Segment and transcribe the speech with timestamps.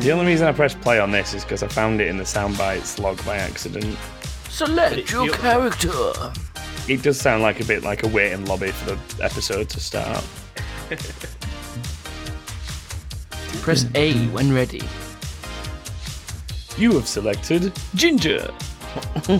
[0.00, 2.24] The only reason I pressed play on this is because I found it in the
[2.24, 3.98] soundbites log by accident.
[4.48, 6.12] Select your character.
[6.86, 10.24] It does sound like a bit like a waiting lobby for the episode to start.
[13.62, 14.82] Press A when ready.
[16.76, 18.52] You have selected Ginger.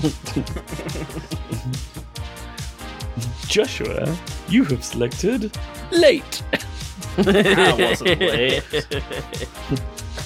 [3.47, 4.17] Joshua,
[4.49, 5.57] you have selected
[5.93, 6.43] Late.
[7.19, 8.65] I wasn't late.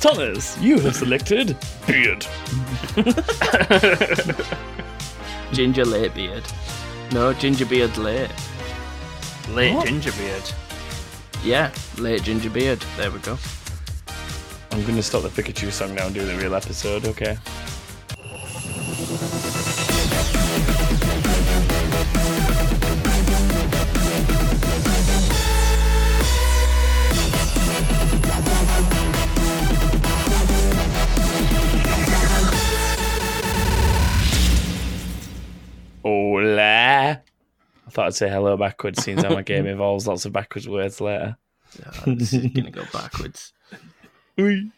[0.00, 2.24] Thomas, you have selected Beard.
[5.52, 6.44] Ginger late beard.
[7.12, 8.30] No, ginger beard late.
[9.50, 9.88] Late What?
[9.88, 10.52] gingerbeard.
[11.42, 12.80] Yeah, late ginger beard.
[12.96, 13.38] There we go.
[14.70, 17.36] I'm going to stop the Pikachu song now and do the real episode, okay?
[37.98, 41.36] Thought I'd say hello backwards, seeing how my game involves lots of backwards words later.
[42.06, 43.52] Oh, this is gonna go backwards.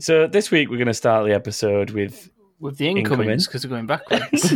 [0.00, 3.28] So this week we're going to start the episode with With the Incoming.
[3.28, 4.42] incomings, because we're going backwards.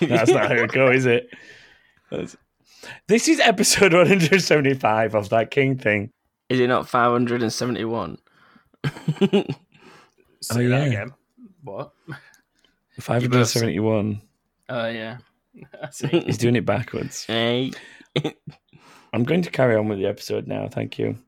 [0.00, 1.28] That's not how it goes, is it?
[2.10, 2.34] That's-
[3.08, 6.12] This is episode 175 of that King thing.
[6.48, 8.16] Is it not 571?
[8.86, 10.68] Say Oh, yeah.
[10.68, 11.12] that again.
[11.62, 11.92] What?
[13.00, 14.20] 571.
[14.68, 15.18] Oh, yeah.
[16.10, 17.24] He's doing it backwards.
[17.24, 17.72] Hey.
[19.12, 20.68] I'm going to carry on with the episode now.
[20.68, 21.18] Thank you.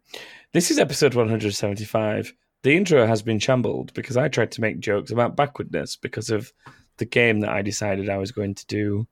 [0.53, 2.33] This is episode 175.
[2.63, 6.53] The intro has been shambled because I tried to make jokes about backwardness because of
[6.99, 9.07] the game that I decided I was going to do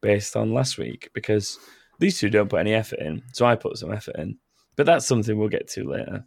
[0.00, 1.58] based on last week because
[1.98, 3.22] these two don't put any effort in.
[3.32, 4.38] So I put some effort in.
[4.76, 6.24] But that's something we'll get to later.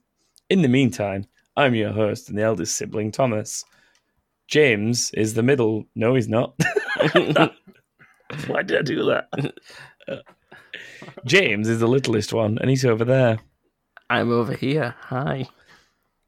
[0.49, 3.63] In the meantime, I'm your host and the eldest sibling, Thomas.
[4.47, 5.85] James is the middle.
[5.95, 6.55] No, he's not.
[8.47, 9.53] Why did I do that?
[11.25, 13.39] James is the littlest one, and he's over there.
[14.09, 14.95] I'm over here.
[14.99, 15.47] Hi.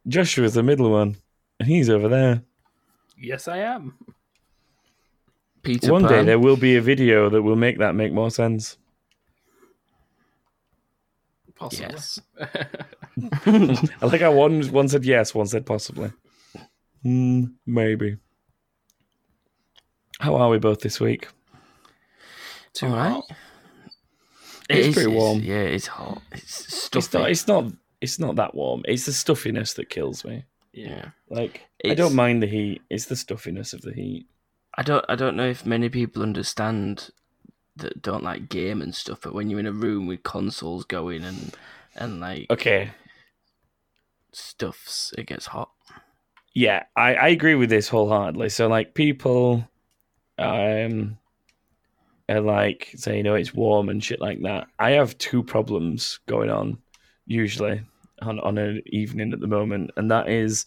[0.08, 1.18] Joshua's the middle one,
[1.60, 2.44] and he's over there.
[3.18, 3.94] Yes, I am.
[5.62, 8.78] Peter one day there will be a video that will make that make more sense.
[11.56, 11.88] Possibly.
[11.92, 12.20] Yes.
[14.02, 16.12] I like how one one said yes, one said possibly.
[17.04, 18.18] Hmm, maybe.
[20.20, 21.28] How are we both this week?
[22.72, 23.22] It's All right.
[24.70, 25.40] It's is- pretty warm.
[25.40, 26.22] yeah, it's hot.
[26.32, 27.18] It's It's stuffy.
[27.18, 27.30] not.
[27.32, 27.66] It's not.
[28.02, 28.84] It's not that warm.
[28.86, 30.46] It's the stuffiness that kills me.
[30.74, 31.10] Yeah.
[31.30, 32.82] Like I don't mind the heat.
[32.90, 34.28] It's the stuffiness of the heat.
[34.78, 35.04] I don't.
[35.10, 37.10] I don't know if many people understand
[37.78, 39.22] that don't like game and stuff.
[39.22, 41.56] But when you're in a room with consoles going and
[41.96, 42.92] and like Okay.
[44.32, 45.72] stuffs, it gets hot.
[46.54, 48.50] Yeah, I, I agree with this wholeheartedly.
[48.50, 49.68] So like people
[50.38, 51.18] um
[52.28, 54.68] are like say, you know, it's warm and shit like that.
[54.78, 56.78] I have two problems going on
[57.26, 57.82] usually
[58.22, 60.66] on, on an evening at the moment, and that is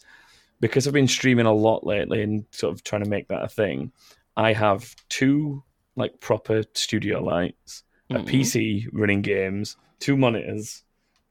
[0.61, 3.49] because I've been streaming a lot lately and sort of trying to make that a
[3.49, 3.91] thing,
[4.37, 5.63] I have two
[5.95, 7.83] like proper studio lights,
[8.13, 8.25] a Mhm.
[8.25, 10.83] PC running games, two monitors,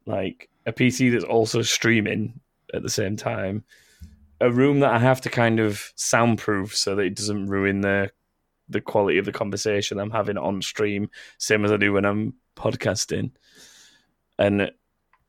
[0.07, 2.41] like a PC that's also streaming
[2.75, 3.65] at the same time,
[4.43, 8.11] a room that I have to kind of soundproof so that it doesn't ruin the
[8.69, 12.35] the quality of the conversation I'm having on stream, same as I do when I'm
[12.57, 13.31] podcasting.
[14.39, 14.71] And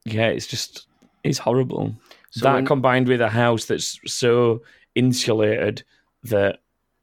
[0.06, 0.88] yeah, it's just
[1.24, 1.96] it's horrible.
[2.32, 4.64] So that when- combined with a house that's so
[4.96, 5.84] insulated
[6.24, 6.60] that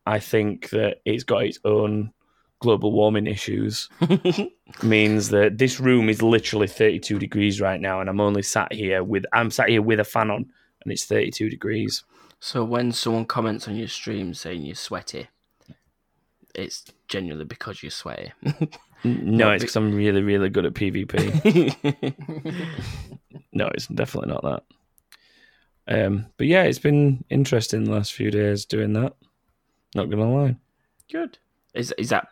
[0.06, 2.12] I think that it's got its own
[2.60, 3.88] global warming issues
[4.82, 9.03] means that this room is literally 32 degrees right now and I'm only sat here
[9.03, 10.47] with I'm sat here with a fan on
[10.82, 12.04] and it's 32 degrees.
[12.38, 15.28] So when someone comments on your stream saying you're sweaty,
[16.54, 18.32] it's genuinely because you're sweaty.
[19.02, 21.15] No, it's because I'm really, really good at PvP.
[23.53, 24.62] no, it's definitely not that.
[25.88, 29.15] Um, but yeah, it's been interesting the last few days doing that.
[29.94, 30.56] Not gonna lie.
[31.10, 31.38] Good.
[31.74, 32.28] Is is that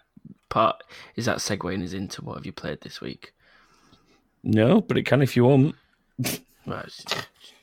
[0.48, 0.82] part?
[1.16, 3.32] Is that segueing us into what have you played this week?
[4.44, 5.74] No, but it can if you want.
[6.18, 6.40] It's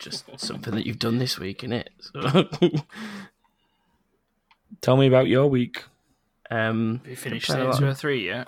[0.05, 1.87] just something that you've done this week, innit?
[1.99, 2.47] So,
[4.81, 5.83] Tell me about your week.
[6.51, 7.81] um, Have you finished played a Saints.
[7.81, 8.47] Row 3 yet?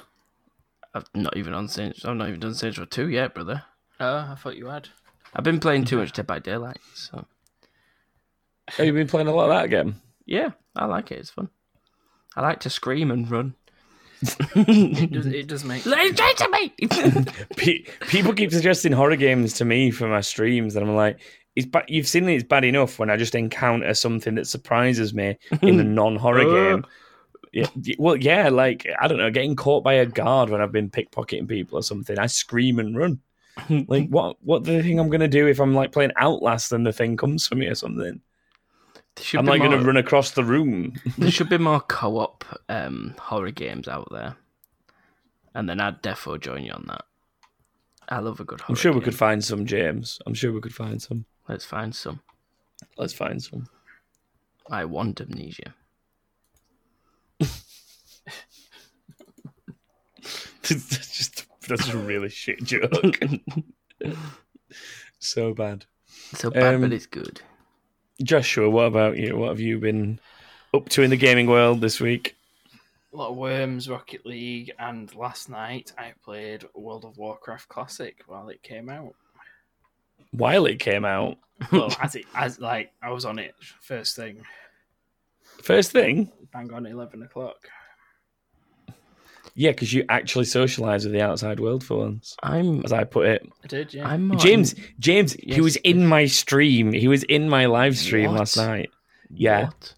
[0.93, 2.05] I've not even on Saints.
[2.05, 3.63] I've not even done Saints Row two yet, brother.
[3.99, 4.89] Oh, I thought you had.
[5.35, 7.25] I've been playing too much Dead by Daylight, so
[8.69, 10.01] Have you been playing a lot of that again?
[10.25, 11.19] yeah, I like it.
[11.19, 11.49] It's fun.
[12.35, 13.55] I like to scream and run.
[14.55, 17.25] It does, it does make Let it change to me.
[17.55, 21.19] Pe- people keep suggesting horror games to me for my streams, and I'm like,
[21.57, 25.39] it's ba- you've seen it's bad enough when I just encounter something that surprises me
[25.63, 26.85] in a non-horror game.
[27.51, 27.65] Yeah,
[27.97, 31.47] well, yeah, like I don't know, getting caught by a guard when I've been pickpocketing
[31.47, 32.19] people or something.
[32.19, 33.19] I scream and run.
[33.87, 34.37] Like, what?
[34.43, 37.17] What do they think I'm gonna do if I'm like playing Outlast and the thing
[37.17, 38.21] comes for me or something?
[39.33, 40.93] I'm like gonna run across the room.
[41.17, 44.35] There should be more co-op um, horror games out there,
[45.55, 47.05] and then I'd defo join you on that.
[48.09, 48.69] I love a good horror.
[48.69, 50.19] I'm sure we could find some, James.
[50.27, 51.25] I'm sure we could find some.
[51.47, 52.21] Let's find some.
[52.97, 53.67] Let's find some.
[54.69, 55.73] I want amnesia.
[57.39, 57.63] that's
[61.17, 63.19] just that's a really shit joke.
[65.19, 65.85] so bad.
[66.33, 67.41] So bad, Um, but it's good.
[68.21, 69.37] Joshua, what about you?
[69.37, 70.19] What have you been
[70.73, 72.35] up to in the gaming world this week?
[73.13, 78.17] a lot of Worms, Rocket League, and last night I played World of Warcraft Classic
[78.27, 79.15] while it came out.
[80.31, 81.37] While it came out,
[81.71, 84.43] Well, as it as like I was on it first thing,
[85.63, 87.57] first thing, bang on eleven o'clock.
[89.55, 92.83] yeah, because you actually socialise with the outside world for once, I'm.
[92.85, 93.49] as I put it.
[93.63, 94.07] I did, yeah.
[94.07, 96.91] I'm more James, James, he was in my stream.
[96.93, 98.39] He was in my live stream What?
[98.39, 98.91] last night.
[99.29, 99.93] Yeah, What?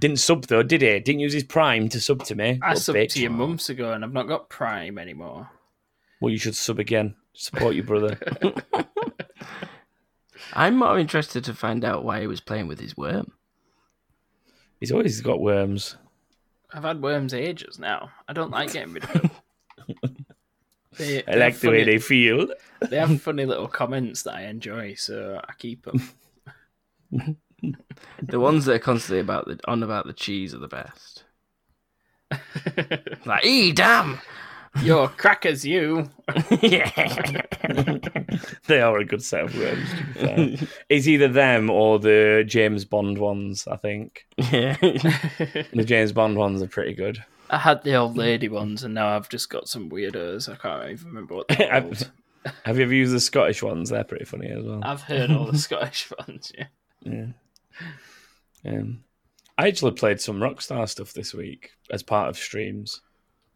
[0.00, 0.98] didn't sub though, did he?
[1.00, 2.58] Didn't use his Prime to sub to me.
[2.62, 3.12] I subbed bitch.
[3.12, 5.48] to you months ago, and I've not got Prime anymore.
[6.20, 7.14] Well, you should sub again.
[7.34, 8.18] Support your brother.
[10.52, 13.32] I'm more interested to find out why he was playing with his worm.
[14.80, 15.96] He's always got worms.
[16.72, 18.10] I've had Worms ages now.
[18.28, 19.30] I don't like getting rid of them.
[20.96, 22.48] They, I like have the way they feel.
[22.90, 27.36] they have funny little comments that I enjoy, so I keep them.
[28.22, 31.24] The ones that are constantly about the on about the cheese are the best.
[33.24, 34.20] Like, e damn.
[34.82, 36.10] Your crackers, you.
[36.60, 36.90] yeah.
[38.66, 39.90] they are a good set of words.
[40.14, 43.66] To it's either them or the James Bond ones.
[43.66, 44.76] I think yeah.
[44.80, 47.24] the James Bond ones are pretty good.
[47.50, 50.52] I had the old lady ones, and now I've just got some weirdos.
[50.52, 52.10] I can't even remember what they're called.
[52.64, 53.90] Have you ever used the Scottish ones?
[53.90, 54.80] They're pretty funny as well.
[54.82, 56.52] I've heard all the Scottish ones.
[56.56, 56.66] Yeah.
[57.02, 57.26] Yeah.
[58.66, 59.04] Um,
[59.56, 63.00] I actually played some Rockstar stuff this week as part of streams,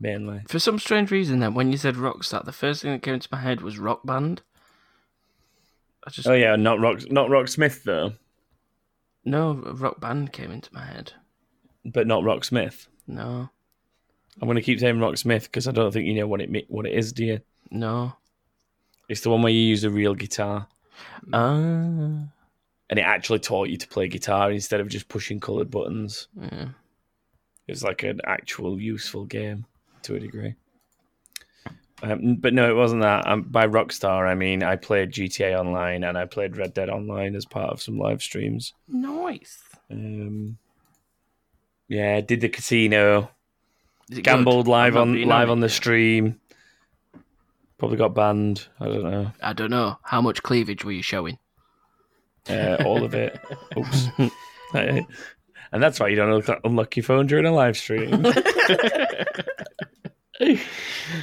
[0.03, 0.43] mainly.
[0.49, 3.29] For some strange reason, then when you said Rockstar, the first thing that came into
[3.33, 4.43] my head was Rock Band.
[6.07, 8.13] I just Oh yeah, not Rock, not Rocksmith though,
[9.25, 11.13] no Rock Band came into my head.
[11.85, 12.89] but not Rocksmith.
[13.07, 13.49] No,
[14.41, 16.67] I'm going to keep saying Rocksmith because I don't think you know what it mi-
[16.69, 17.41] what it is, do you?
[17.71, 18.15] no.
[19.09, 20.67] It's the one where you use a real guitar,
[21.33, 22.31] Ah, and
[22.91, 26.29] it actually taught you to play guitar instead of just pushing coloured buttons.
[26.41, 26.69] yeah.
[27.69, 29.67] It's like an actual useful game
[30.05, 30.55] to a degree.
[32.03, 33.27] Um, but no, it wasn't that.
[33.29, 37.37] Um, by Rockstar, I mean I played GTA Online and I played Red Dead Online
[37.37, 38.75] as part of some live streams.
[38.89, 39.59] nice.
[39.91, 40.59] Um,
[41.89, 43.31] yeah, did the casino,
[44.11, 44.71] gambled good?
[44.71, 45.73] live on live on the yet.
[45.73, 46.41] stream.
[47.77, 48.67] Probably got banned.
[48.81, 49.33] I don't know.
[49.43, 51.39] I don't know how much cleavage were you showing.
[52.49, 53.39] Uh, all of it.
[53.77, 54.09] Oops.
[54.75, 58.11] and that's why you don't unlock, unlock your phone during a live stream.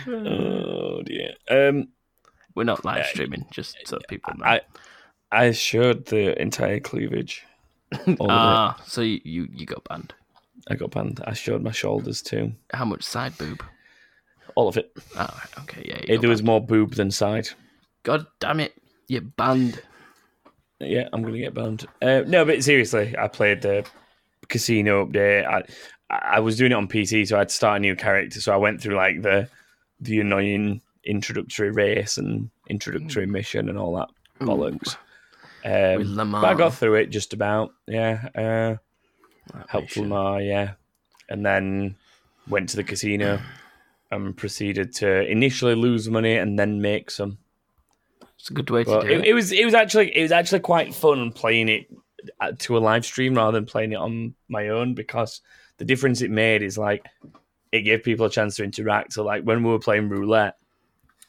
[0.07, 1.33] oh dear.
[1.49, 1.89] Um,
[2.55, 4.45] We're not live streaming, just so people know.
[4.45, 4.61] I
[5.31, 7.43] I showed the entire cleavage.
[8.19, 10.13] All of ah, so you, you you got banned.
[10.69, 11.21] I got banned.
[11.25, 12.53] I showed my shoulders too.
[12.71, 13.63] How much side boob?
[14.55, 14.91] All of it.
[15.15, 15.99] Oh, right, okay, yeah.
[16.01, 16.47] You got there was banned.
[16.47, 17.49] more boob than side.
[18.03, 18.73] God damn it!
[19.09, 19.81] you're banned.
[20.79, 21.85] Yeah, I'm gonna get banned.
[22.01, 23.85] Uh, no, but seriously, I played the
[24.47, 25.45] casino update.
[25.45, 25.63] I
[26.09, 28.41] I was doing it on PC, so I had to start a new character.
[28.41, 29.47] So I went through like the
[30.01, 34.95] the annoying introductory race and introductory mission and all that bollocks.
[35.65, 36.41] Um, Lamar.
[36.41, 37.73] but I got through it just about.
[37.87, 40.03] Yeah, uh, helped mission.
[40.03, 40.41] Lamar.
[40.41, 40.73] Yeah,
[41.29, 41.95] and then
[42.47, 43.39] went to the casino
[44.11, 47.37] and proceeded to initially lose money and then make some.
[48.39, 49.25] It's a good way to do it, it.
[49.25, 51.91] it was it was actually it was actually quite fun playing it
[52.39, 55.41] uh, to a live stream rather than playing it on my own because
[55.79, 57.05] the difference it made is like
[57.71, 59.13] it gave people a chance to interact.
[59.13, 60.55] So like when we were playing roulette,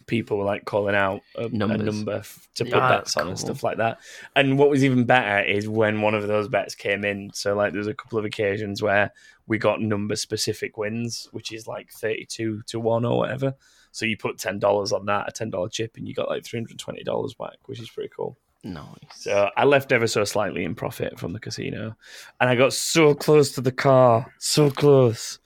[0.07, 3.29] people were like calling out a, a number f- to put Yeah, bets that's on
[3.29, 4.01] and stuff like that.
[4.35, 7.31] And what was even better is when one of those bets came in.
[7.33, 9.13] So like there's a couple of occasions where
[9.47, 13.55] we got number specific wins, which is like thirty two to one or whatever.
[13.93, 16.45] So you put ten dollars on that, a ten dollar chip, and you got like
[16.45, 18.37] three hundred twenty dollars back, which is pretty cool.
[18.63, 18.87] Nice.
[19.13, 21.97] So I left ever so slightly in profit from the casino,
[22.41, 25.39] and I got so close to the car, so close.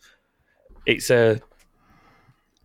[0.86, 1.40] It's a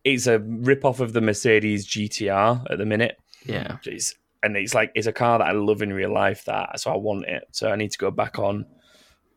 [0.04, 3.20] it's a rip off of the Mercedes GTR at the minute.
[3.46, 3.78] Yeah.
[3.86, 6.46] It's, and it's like it's a car that I love in real life.
[6.46, 7.44] That so I want it.
[7.52, 8.66] So I need to go back on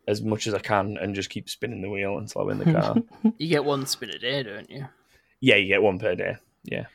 [0.08, 2.72] as much as I can and just keep spinning the wheel until I win the
[2.72, 2.96] car.
[3.38, 4.86] You get one spin a day, don't you?
[5.40, 6.36] yeah, you get one per day.
[6.64, 6.86] Yeah.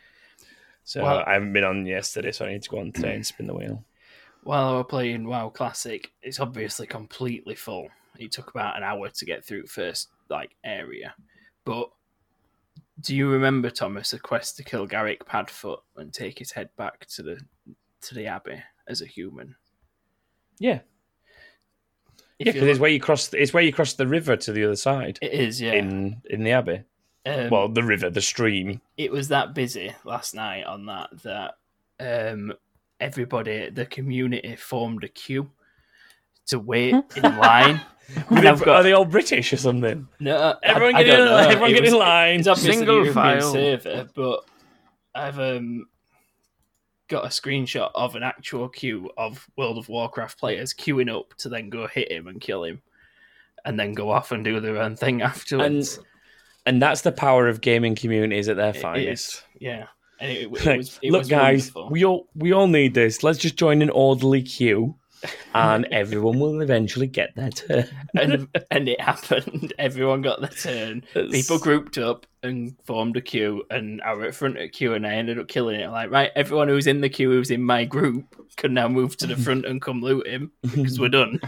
[0.84, 3.26] So Well- I haven't been on yesterday, so I need to go on today and
[3.26, 3.84] spin the wheel.
[4.48, 7.90] While I was playing WoW Classic, it's obviously completely full.
[8.18, 11.14] It took about an hour to get through first like area.
[11.66, 11.90] But
[13.02, 17.08] do you remember Thomas a quest to kill Garrick Padfoot and take his head back
[17.08, 17.42] to the
[18.04, 19.54] to the abbey as a human?
[20.60, 20.80] Yeah,
[22.40, 23.34] If yeah, because it's where you cross.
[23.34, 25.74] It's where you cross the river to the other side it is, yeah.
[25.74, 26.84] in in the abbey.
[27.26, 28.80] Um, well, the river, the stream.
[28.96, 31.56] it was that busy last night on that that
[32.00, 32.54] um,
[33.00, 35.50] everybody, the community, formed a queue
[36.48, 37.82] to wait in line.
[38.30, 40.08] I've Are they all British or something?
[40.20, 41.26] no, Everyone I, I get in.
[41.26, 41.38] don't know.
[41.50, 42.40] Everyone It get was- in line.
[42.40, 43.52] It's obviously Single European file.
[43.54, 44.46] server, but
[45.14, 45.88] I've um,
[47.10, 51.50] got a screenshot of an actual queue of World of Warcraft players queuing up to
[51.50, 52.82] then go hit him and kill him,
[53.66, 56.00] and then go off and do their own thing afterwards.
[56.66, 59.44] And that's the power of gaming communities at their It is, finest.
[59.60, 59.88] yeah.
[60.20, 61.90] And it, it Like, was, it Look, was guys, wonderful.
[61.92, 63.24] we all we all need this.
[63.24, 64.96] Let's just join an orderly queue,
[65.54, 67.88] and everyone will eventually get their turn.
[68.16, 69.74] and and it happened.
[69.80, 71.04] Everyone got their turn.
[71.14, 74.94] People grouped up and formed a queue, and I were at front of the queue,
[74.94, 75.90] and I ended up killing it.
[75.90, 79.28] Like, right, everyone who's in the queue who's in my group can now move to
[79.28, 81.40] the front and come loot him because we're done.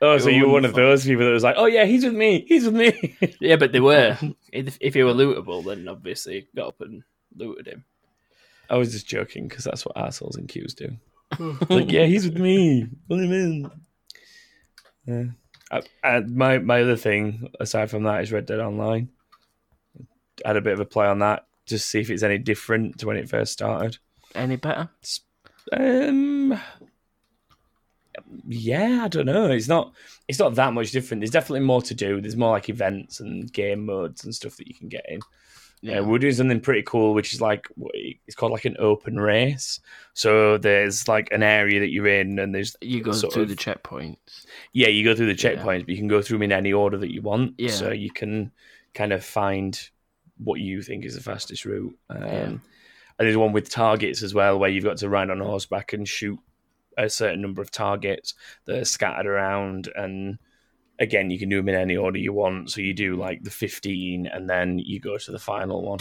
[0.00, 2.14] Oh, so you were one of those people that was like, "Oh yeah, he's with
[2.14, 2.44] me.
[2.48, 4.18] He's with me." yeah, but they were.
[4.52, 7.02] If, if he were lootable, then obviously got up and
[7.36, 7.84] looted him.
[8.70, 10.96] I was just joking because that's what assholes in queues do.
[11.68, 12.86] like, yeah, he's with me.
[13.08, 13.70] Pull him in.
[15.06, 15.24] Yeah.
[15.70, 19.08] I, I, my my other thing aside from that is Red Dead Online.
[20.44, 22.38] I had a bit of a play on that just to see if it's any
[22.38, 23.98] different to when it first started.
[24.34, 24.88] Any better?
[25.72, 26.58] Um,
[28.46, 29.50] yeah, I don't know.
[29.50, 29.94] It's not.
[30.28, 31.20] It's not that much different.
[31.20, 32.20] There's definitely more to do.
[32.20, 35.20] There's more like events and game modes and stuff that you can get in.
[35.84, 37.66] Yeah, we're doing something pretty cool, which is like
[38.24, 39.80] it's called like an open race.
[40.14, 43.56] So there's like an area that you're in, and there's you go through of- the
[43.56, 44.46] checkpoints.
[44.72, 45.56] yeah, you go through the Yeah.
[45.56, 47.54] checkpoints, but you can go through them in any order that you want.
[47.58, 47.70] Yeah.
[47.70, 48.52] So you can
[48.94, 49.78] kind of find
[50.38, 51.96] what you think is the fastest route.
[52.10, 52.44] Um, Yeah.
[53.18, 56.08] And there's one with targets as well, where you've got to ride on horseback and
[56.08, 56.38] shoot
[56.96, 58.34] a certain number of targets
[58.66, 59.88] that are scattered around.
[59.96, 60.38] And
[60.98, 62.70] again, you can do them in any order you want.
[62.70, 65.98] So you do like the 15, and then you go to the final one.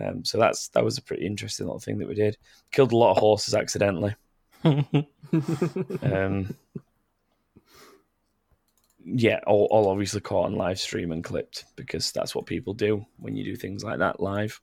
[0.00, 2.36] Um, so that's that was a pretty interesting little thing that we did.
[2.72, 4.14] Killed a lot of horses accidentally.
[6.02, 6.54] Um,
[9.04, 13.04] yeah, all, all obviously caught on live stream and clipped because that's what people do
[13.18, 14.60] when you do things like that live.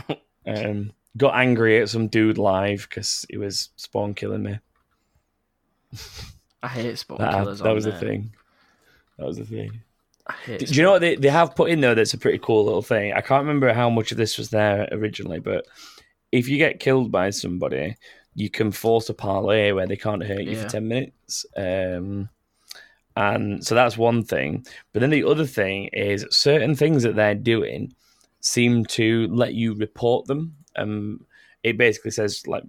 [0.46, 4.58] um, got angry at some dude live because he was spawn killing me.
[6.62, 7.58] I hate spawn That, killers.
[7.58, 8.32] that was the thing.
[9.22, 9.80] That was the thing.
[10.46, 11.94] Do you know what they, they have put in though?
[11.94, 13.12] That's a pretty cool little thing.
[13.12, 15.64] I can't remember how much of this was there originally, but
[16.32, 17.96] if you get killed by somebody,
[18.34, 20.62] you can force a parlay where they can't hurt you Yeah.
[20.64, 21.46] for ten minutes.
[21.56, 22.28] Um,
[23.16, 24.66] and so that's one thing.
[24.92, 27.94] But then the other thing is certain things that they're doing
[28.40, 30.56] seem to let you report them.
[30.74, 31.26] Um,
[31.62, 32.64] it basically says like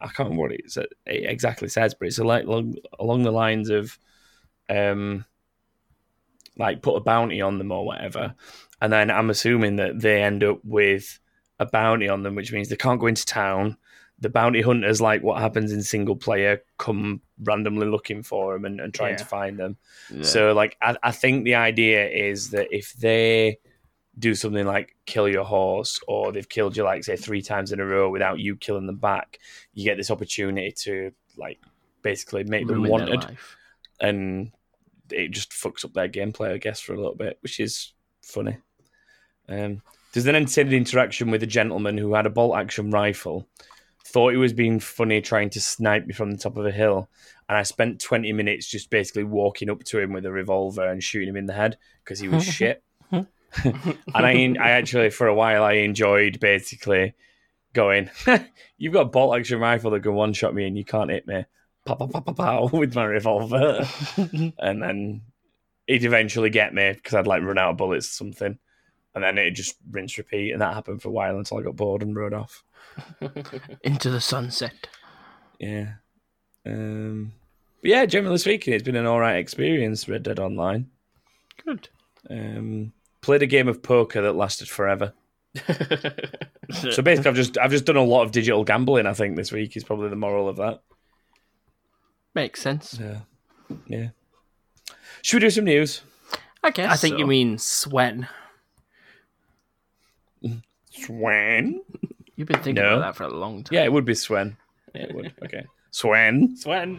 [0.00, 3.70] I can't remember what it, it exactly says, but it's like along, along the lines
[3.70, 3.98] of
[4.68, 5.24] um,
[6.58, 8.34] like put a bounty on them or whatever.
[8.80, 11.18] And then I'm assuming that they end up with
[11.58, 13.76] a bounty on them, which means they can't go into town.
[14.18, 18.80] The bounty hunters, like what happens in single player, come randomly looking for them and,
[18.80, 19.78] and trying to find them.
[20.12, 20.22] Yeah.
[20.22, 23.58] So, like, I, I think the idea is that if they
[24.18, 27.80] do something like kill your horse, or they've killed you, like, say, three times in
[27.80, 29.38] a row without you killing them back,
[29.72, 31.58] you get this opportunity to, like,
[32.02, 33.38] basically make them Ruin their wanted
[34.00, 34.52] and
[35.12, 38.58] it just fucks up their gameplay, I guess, for a little bit, which is funny.
[39.48, 43.46] Um, there's an entertaining interaction with a gentleman who had a bolt action rifle,
[44.04, 47.08] thought he was being funny trying to snipe me from the top of a hill,
[47.48, 51.02] and I spent 20 minutes just basically walking up to him with a revolver and
[51.02, 52.82] shooting him in the head because he was shit.
[53.64, 53.76] and
[54.14, 57.14] I, I actually, for a while, I enjoyed basically
[57.72, 58.10] going,
[58.78, 61.26] "You've got a bolt action rifle that can one shot me, and you can't hit
[61.26, 61.44] me."
[61.86, 63.88] Pow, pow, pow, pow, pow, with my revolver,
[64.58, 65.22] and then
[65.86, 68.58] he'd eventually get me because I'd like run out of bullets or something,
[69.14, 71.76] and then it'd just rinse repeat, and that happened for a while until I got
[71.76, 72.62] bored and rode off.
[73.82, 74.88] Into the sunset.
[75.58, 75.94] Yeah,
[76.66, 77.32] um,
[77.80, 78.06] but yeah.
[78.06, 80.08] Generally speaking, it's been an all right experience.
[80.08, 80.88] Red Dead Online.
[81.64, 81.88] Good.
[82.28, 85.12] Um, played a game of poker that lasted forever.
[86.70, 89.06] So basically, I've just I've just done a lot of digital gambling.
[89.06, 90.82] I think this week is probably the moral of that.
[92.34, 92.98] Makes sense.
[93.00, 93.20] Yeah,
[93.86, 94.08] yeah.
[95.22, 96.02] Should we do some news?
[96.62, 96.90] I guess.
[96.92, 97.18] I think so.
[97.18, 98.28] you mean Swen.
[100.90, 101.80] Swen.
[102.36, 102.96] You've been thinking No.
[102.96, 103.74] about that for a long time.
[103.76, 104.56] Yeah, it would be Swen.
[104.94, 105.32] Yeah, it would.
[105.44, 106.56] Okay, Swen.
[106.56, 106.98] Swen.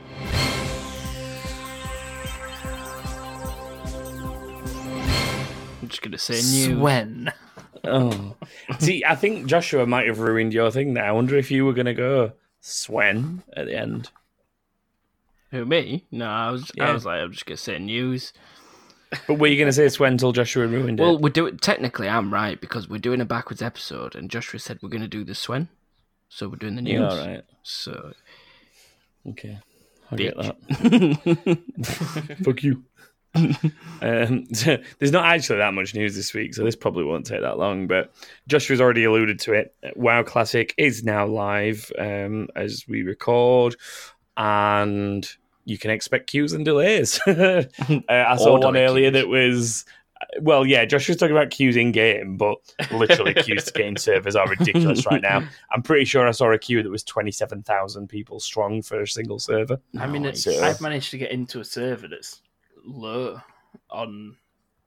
[5.81, 6.75] I'm just gonna say new.
[6.77, 7.33] Swen.
[7.83, 8.35] Oh,
[8.79, 10.93] see, I think Joshua might have ruined your thing.
[10.93, 14.11] There, I wonder if you were going to go Swen at the end.
[15.51, 16.05] Who me?
[16.11, 16.71] No, I was.
[16.75, 16.89] Yeah.
[16.89, 18.33] I was like, I'm just gonna say news.
[19.27, 21.03] But were you going to say Swen till Joshua ruined it?
[21.03, 21.57] Well, we're doing.
[21.57, 25.25] Technically, I'm right because we're doing a backwards episode, and Joshua said we're gonna do
[25.25, 25.67] the Swen,
[26.29, 27.01] so we're doing the news.
[27.01, 27.43] yeah, all right.
[27.63, 28.13] So,
[29.29, 29.59] Okay,
[30.11, 31.57] I get that.
[32.43, 32.83] Fuck you.
[34.01, 37.41] um, so there's not actually that much news this week, so this probably won't take
[37.41, 37.87] that long.
[37.87, 38.11] But
[38.47, 39.75] Joshua's already alluded to it.
[39.95, 43.75] WoW Classic is now live um, as we record,
[44.37, 45.29] and
[45.65, 47.19] you can expect queues and delays.
[47.27, 47.63] uh,
[48.09, 49.21] I saw one earlier queues.
[49.21, 49.85] that was.
[50.39, 52.57] Well, yeah, Josh was talking about queues in game, but
[52.91, 55.43] literally queues to game servers are ridiculous right now.
[55.71, 59.39] I'm pretty sure I saw a queue that was 27,000 people strong for a single
[59.39, 59.79] server.
[59.99, 60.45] I mean, Nice.
[60.45, 62.39] it's, I've managed to get into a server that's
[62.85, 63.41] low
[63.89, 64.37] on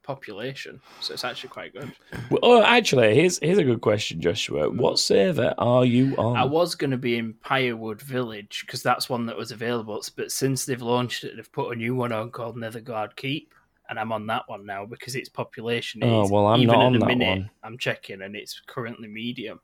[0.05, 1.93] population, so it's actually quite good.
[2.31, 4.71] Well, oh, actually, here's here's a good question, Joshua.
[4.71, 6.37] What server are you on?
[6.37, 10.31] I was going to be in Pyrewood Village because that's one that was available, but
[10.31, 13.53] since they've launched it, they've put a new one on called Nethergarde Keep,
[13.89, 16.31] and I'm on that one now because its population oh, is.
[16.31, 17.51] Oh, well, I'm even not on that minute, one.
[17.63, 19.59] I'm checking, and it's currently medium.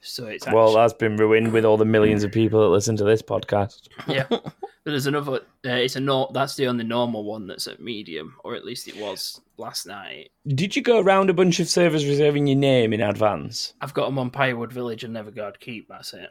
[0.00, 3.04] So it's well, that's been ruined with all the millions of people that listen to
[3.04, 3.88] this podcast.
[4.06, 4.26] yeah.
[4.84, 5.32] But there's another.
[5.32, 5.40] Uh,
[5.72, 6.30] it's a no.
[6.32, 10.30] That's the only normal one that's at medium, or at least it was last night.
[10.46, 13.74] Did you go around a bunch of servers reserving your name in advance?
[13.82, 15.88] I've got them on Pyrewood Village and Nethergarde Keep.
[15.88, 16.30] That's it.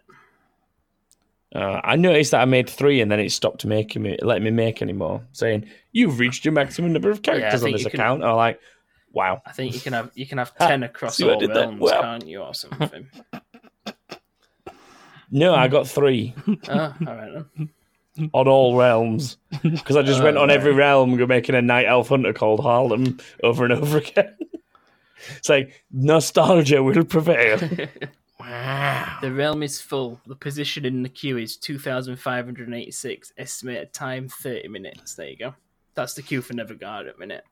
[1.55, 4.51] Uh, I noticed that I made three and then it stopped making me letting me
[4.51, 7.99] make any more, saying you've reached your maximum number of characters on this you can-
[7.99, 8.23] account.
[8.23, 8.59] I'm like,
[9.11, 9.41] wow.
[9.45, 11.81] I think you can have you can have ten across see what I all realms,
[11.81, 12.01] Well.
[12.01, 13.09] can't you, or something?
[15.31, 16.33] No, I got three
[16.67, 17.69] oh, all right then.
[18.33, 20.77] On all realms because I just Oh, went on every right.
[20.77, 24.35] realm, go making a night elf hunter called Harlem over and over again.
[25.37, 27.59] it's like nostalgia will prevail.
[28.39, 29.17] Wow.
[29.21, 30.21] The realm is full.
[30.25, 33.33] The position in the queue is 2,586.
[33.37, 35.15] Estimated time 30 minutes.
[35.15, 35.55] There you go.
[35.93, 37.43] That's the queue for Nethergarde at the minute.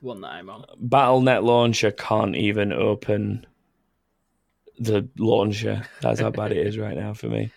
[0.00, 0.66] The one that I'm on.
[0.78, 3.46] Battle.net launcher can't even open
[4.78, 5.82] the launcher.
[6.02, 7.50] That's how bad it is right now for me.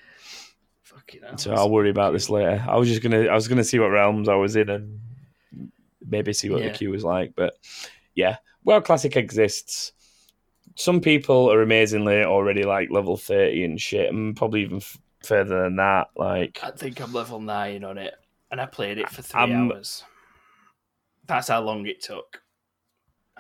[1.12, 1.38] Fucking hell.
[1.38, 2.64] So I'll worry about this later.
[2.68, 5.00] I was just gonna, I was gonna see what realms I was in and
[6.08, 6.70] maybe see what Yeah.
[6.72, 7.34] the queue was like.
[7.36, 7.58] But
[8.16, 9.94] yeah, well, classic exists.
[10.76, 15.64] Some people are amazingly already like level thirty and shit, and probably even f- further
[15.64, 16.08] than that.
[16.16, 18.14] Like, I think I'm level 9 on it.
[18.50, 20.04] And I played it for 3 I'm- hours.
[21.28, 22.42] That's how long it took.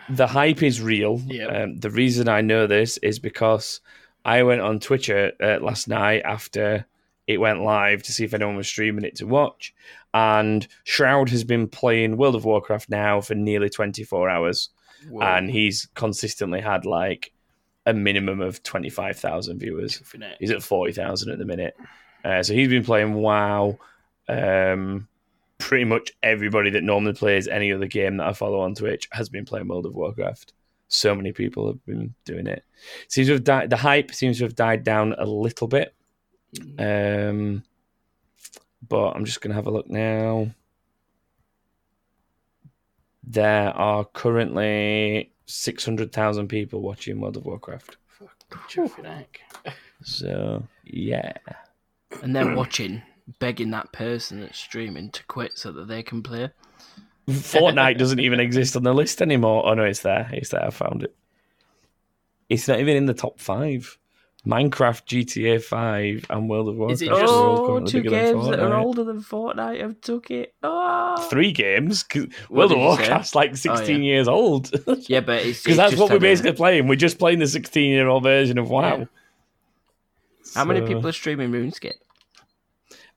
[0.10, 1.21] the hype is real.
[1.25, 1.45] Yeah.
[1.47, 3.81] Um, the reason I know this is because
[4.25, 6.86] I went on Twitcher uh, last night after
[7.34, 9.74] it went live to see if anyone was streaming it to watch,
[10.13, 14.70] and Shroud has been playing World of Warcraft now for nearly 24 hours,
[15.10, 15.22] Whoa.
[15.22, 17.32] and he's consistently had like
[17.86, 19.96] a minimum of 25,000 viewers.
[20.39, 21.76] He's at 40,000 at the minute.
[22.24, 23.80] Uh, so he's been playing WoW.
[24.28, 25.08] Um,
[25.58, 29.30] pretty much everybody that normally plays any other game that I follow on Twitch has
[29.30, 30.54] been playing World of Warcraft.
[30.88, 32.63] So many people have been doing it.
[33.08, 33.70] Seems to have died.
[33.70, 35.96] The hype seems to have died down a little bit.
[36.77, 37.63] Um,
[38.87, 40.51] but I'm just going to have a look now.
[43.23, 47.97] There are currently 600,000 people watching World of Warcraft.
[50.03, 51.33] So, yeah.
[52.21, 53.01] And they're watching,
[53.39, 56.49] begging that person that's streaming to quit so that they can play.
[57.29, 59.65] Fortnite doesn't even exist on the list anymore.
[59.65, 60.29] Oh no, it's there.
[60.33, 60.65] It's there.
[60.65, 61.15] I found it.
[62.49, 63.97] It's not even in the top five.
[64.45, 66.93] Minecraft, GTA Five, and World of Warcraft.
[66.93, 70.56] Is it just- Oh, two games that are older than Fortnite have took it.
[70.63, 71.17] Oh.
[71.30, 72.06] Three games.
[72.49, 72.84] World of you say?
[72.84, 74.13] Oh, Warcraft's like oh, sixteen yeah.
[74.13, 74.71] years old.
[75.08, 76.88] Yeah, but it's it's that's what we're a- basically playing.
[76.88, 78.97] We're just playing the sixteen-year-old version of WoW.
[78.97, 79.06] Yeah.
[80.56, 81.93] How many people are streaming RuneScape?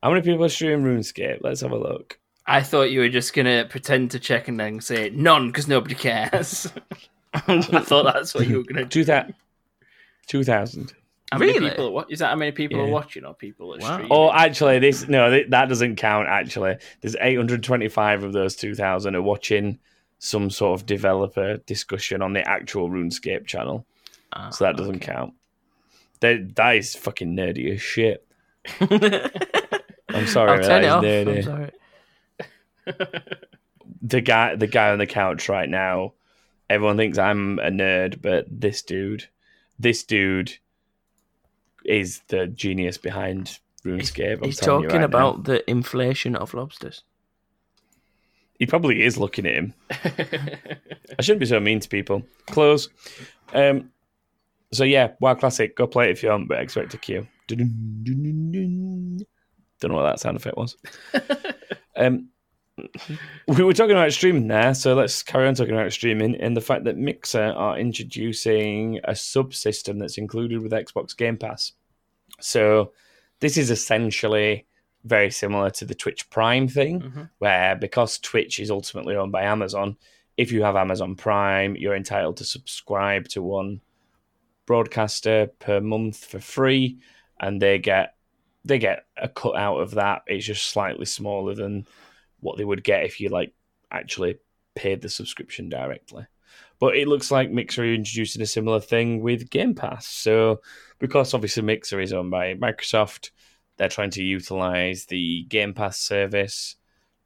[0.02, 1.38] How many people are streaming RuneScape?
[1.40, 2.18] Let's have a look.
[2.46, 5.94] I thought you were just gonna pretend to check and then say none because nobody
[5.94, 6.70] cares.
[7.32, 8.88] I thought that's what you were gonna do.
[8.90, 9.34] Two thousand.
[10.26, 10.92] Two thousand.
[11.34, 11.70] How many Really?
[11.70, 11.98] people?
[11.98, 13.92] Are, is that how many people are watching or people are Wow.
[13.94, 14.08] streaming?
[14.12, 16.28] Oh, actually, this no, th- that doesn't count.
[16.28, 19.78] Actually, there's 825 of those 2,000 are watching
[20.18, 23.86] some sort of developer discussion on the actual RuneScape channel.
[24.32, 25.34] Ah, so that doesn't count.
[26.20, 28.26] That that is fucking nerdy as shit.
[28.80, 31.04] I'm sorry, I'll that turn it off.
[31.04, 31.36] nerdy.
[31.36, 31.70] I'm sorry.
[34.02, 36.12] the guy the guy on the couch right now
[36.68, 39.26] everyone thinks i'm a nerd but this dude
[39.78, 40.52] this dude
[41.84, 45.04] is the genius behind runescape I'm He's talking right now.
[45.04, 47.02] about the inflation of lobsters.
[48.58, 49.74] he probably is looking at him.
[49.90, 52.22] I shouldn't be so mean to people.
[52.46, 52.88] Close.
[53.52, 53.90] Um
[54.72, 57.26] so yeah wow classic go play it if you want but expect a queue.
[57.46, 59.18] Don't
[59.90, 60.76] know what that sound effect was.
[61.96, 62.30] Um
[62.76, 66.60] we were talking about streaming there, so let's carry on talking about streaming and the
[66.60, 71.72] fact that Mixer are introducing a subsystem that's included with Xbox Game Pass.
[72.40, 72.92] So
[73.40, 74.66] this is essentially
[75.04, 77.30] very similar to the Twitch Prime thing, Mhm.
[77.38, 79.96] where because Twitch is ultimately owned by Amazon,
[80.37, 83.82] if you have Amazon Prime, you're entitled to subscribe to one
[84.66, 86.98] broadcaster per month for free,
[87.40, 88.14] and they get
[88.66, 90.22] they get a cut out of that.
[90.26, 91.87] It's just slightly smaller than
[92.44, 93.54] what they would get if you like
[93.90, 94.37] actually
[94.74, 96.26] paid the subscription directly.
[96.78, 100.07] But it looks like Mixer are introducing a similar thing with Game Pass.
[100.07, 100.61] So
[100.98, 103.30] because obviously Mixer is owned by Microsoft,
[103.78, 106.76] they're trying to utilize the Game Pass service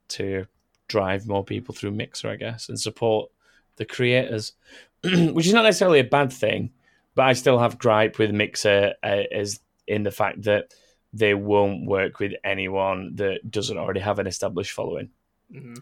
[0.09, 0.45] to
[0.87, 3.29] drive more people through Mixer, I guess, and support
[3.75, 4.53] the creators,
[5.03, 6.71] which is not necessarily a bad thing.
[7.13, 10.73] But I still have gripe with Mixer uh, as in the fact that
[11.13, 15.09] they won't work with anyone that doesn't already have an established following
[15.51, 15.77] Mhm.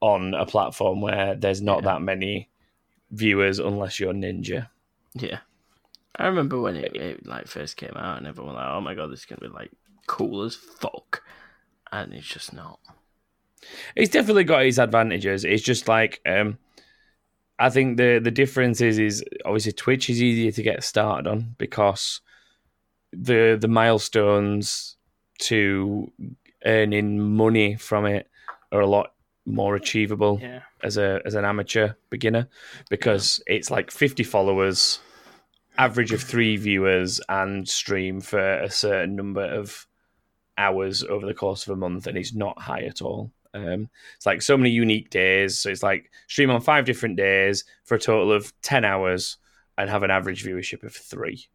[0.00, 1.92] on a platform where there's not Yeah.
[1.92, 2.48] that many
[3.10, 4.68] viewers unless you're Ninja.
[5.14, 5.38] Yeah.
[6.16, 8.94] I remember when it, it like first came out and everyone was like, oh my
[8.94, 9.70] god, this is gonna be like
[10.06, 11.22] cool as fuck.
[11.92, 12.80] And it's just not.
[13.94, 15.44] It's definitely got its advantages.
[15.44, 16.58] It's just like um
[17.58, 21.54] I think the the difference is is obviously Twitch is easier to get started on
[21.58, 22.20] because
[23.12, 24.96] the the milestones
[25.38, 26.10] to
[26.64, 28.28] earning money from it
[28.72, 29.12] are a lot
[29.44, 30.62] more achievable Yeah.
[30.82, 32.48] as a as an amateur beginner
[32.90, 34.98] because it's like 50 followers
[35.78, 39.86] average of 3 viewers and stream for a certain number of
[40.58, 43.30] hours over the course of a month and it's not high at all.
[43.52, 45.58] Um, it's like so many unique days.
[45.58, 49.36] So it's like stream on five different days for a total of 10 hours
[49.78, 51.46] and have an average viewership of 3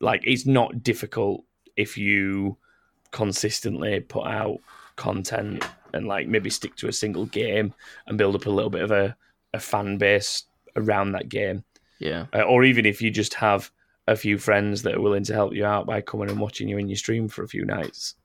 [0.00, 1.44] like it's not difficult
[1.76, 2.56] if you
[3.10, 4.58] consistently put out
[4.96, 7.72] content and like maybe stick to a single game
[8.06, 9.16] and build up a little bit of a,
[9.52, 10.44] a fan base
[10.76, 11.64] around that game.
[11.98, 12.26] Yeah.
[12.34, 13.70] Uh, or even if you just have
[14.06, 16.78] a few friends that are willing to help you out by coming and watching you
[16.78, 18.16] in your stream for a few nights.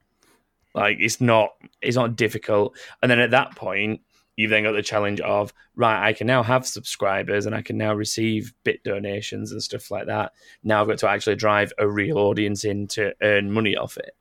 [0.76, 1.52] Like it's not
[1.82, 2.78] it's not difficult.
[3.02, 4.02] And then at that point,
[4.40, 7.78] you've then got the challenge of right, I can now have subscribers and I can
[7.78, 10.32] now receive bit donations and stuff like that.
[10.64, 14.16] Now I've got to actually drive a real audience in to earn money off it,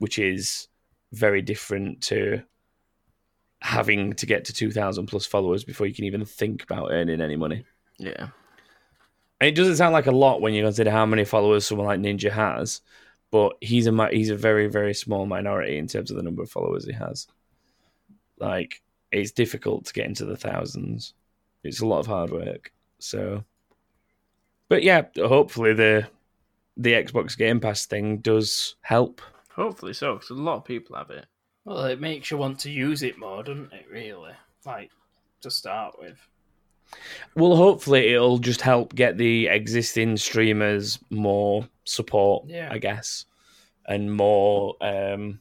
[0.00, 0.68] which is
[1.12, 2.42] very different to
[3.62, 7.36] having to get to 2000 plus followers before you can even think about earning any
[7.36, 7.64] money.
[7.96, 8.28] Yeah.
[9.40, 12.00] And it doesn't sound like a lot when you consider how many followers someone like
[12.00, 12.82] Ninja has,
[13.30, 16.50] but he's a he's a very very small minority in terms of the number of
[16.50, 17.28] followers he has.
[18.38, 21.14] Like it's difficult to get into the thousands.
[21.64, 22.72] It's a lot of hard work.
[22.98, 23.44] So,
[24.68, 26.08] but yeah, hopefully the
[26.76, 29.20] the Xbox Game Pass thing does help.
[29.54, 31.26] Hopefully so, because a lot of people have it.
[31.64, 33.86] Well, it makes you want to use it more, doesn't it?
[33.90, 34.32] Really,
[34.64, 34.90] like
[35.42, 36.16] to start with.
[37.34, 42.68] Well, hopefully it'll just help get the existing streamers more support, Yeah.
[42.70, 43.26] I guess,
[43.86, 45.40] and more um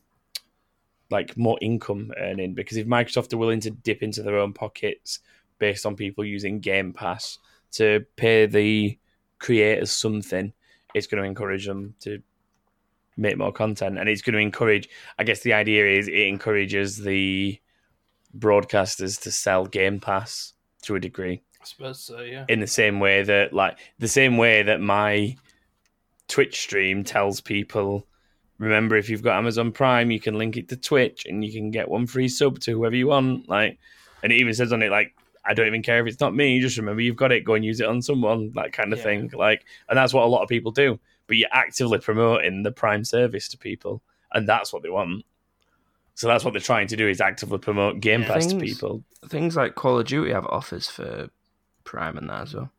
[1.09, 5.19] like more income earning because if Microsoft are willing to dip into their own pockets
[5.59, 7.39] based on people using Game Pass
[7.71, 8.97] to pay the
[9.39, 10.53] creators something,
[10.93, 12.21] it's going to encourage them to
[13.15, 16.97] make more content and it's going to encourage I guess the idea is it encourages
[16.97, 17.59] the
[18.37, 22.21] broadcasters to sell Game Pass to a degree I suppose so.
[22.21, 22.45] Yeah.
[22.47, 25.35] in the same way that like the same way that my
[26.27, 28.05] Twitch stream tells people
[28.59, 31.71] remember if you've got Amazon Prime you can link it to Twitch and you can
[31.71, 33.77] get one free sub to whoever you want like
[34.23, 35.13] and it even says on it like
[35.45, 37.63] I don't even care if it's not me just remember you've got it go and
[37.63, 39.05] use it on someone that kind of Yeah.
[39.05, 42.71] thing like and that's what a lot of people do but you're actively promoting the
[42.71, 44.01] Prime service to people
[44.33, 45.23] and that's what they want
[46.15, 48.33] so that's what they're trying to do is actively promote Game Yeah.
[48.33, 51.29] Pass to people Things like Call of Duty have offers for
[51.83, 52.71] Prime and that as well.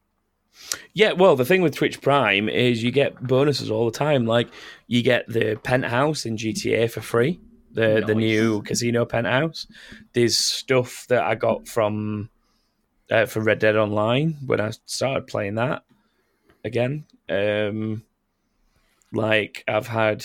[0.93, 4.27] Yeah, well, the thing with Twitch Prime is you get bonuses all the time.
[4.27, 4.49] Like
[4.87, 7.41] you get the penthouse in GTA for free,
[7.73, 9.67] the the new casino penthouse.
[10.13, 12.29] There's stuff that I got from
[13.11, 15.85] uh, for Red Dead Online when I started playing that.
[16.65, 17.05] again.
[17.29, 18.05] Um,
[19.13, 20.25] like I've had,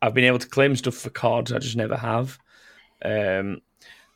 [0.00, 1.52] I've been able to claim stuff for COD.
[1.52, 2.38] I just never have.
[3.04, 3.60] Um,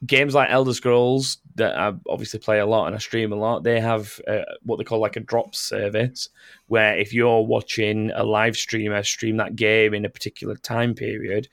[0.06, 3.64] games like Elder Scrolls that I obviously play a lot and I stream a lot.
[3.64, 6.28] They have uh, what they call like a drop service,
[6.68, 11.48] where if you're watching a live streamer stream that game in a particular time period,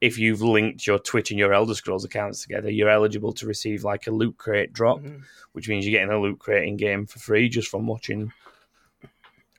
[0.00, 3.84] if you've linked your Twitch and your Elder Scrolls accounts together, you're eligible to receive
[3.84, 5.22] like a loot crate drop, Mhm.
[5.52, 8.32] which means you're getting a loot crate in game for free just from watching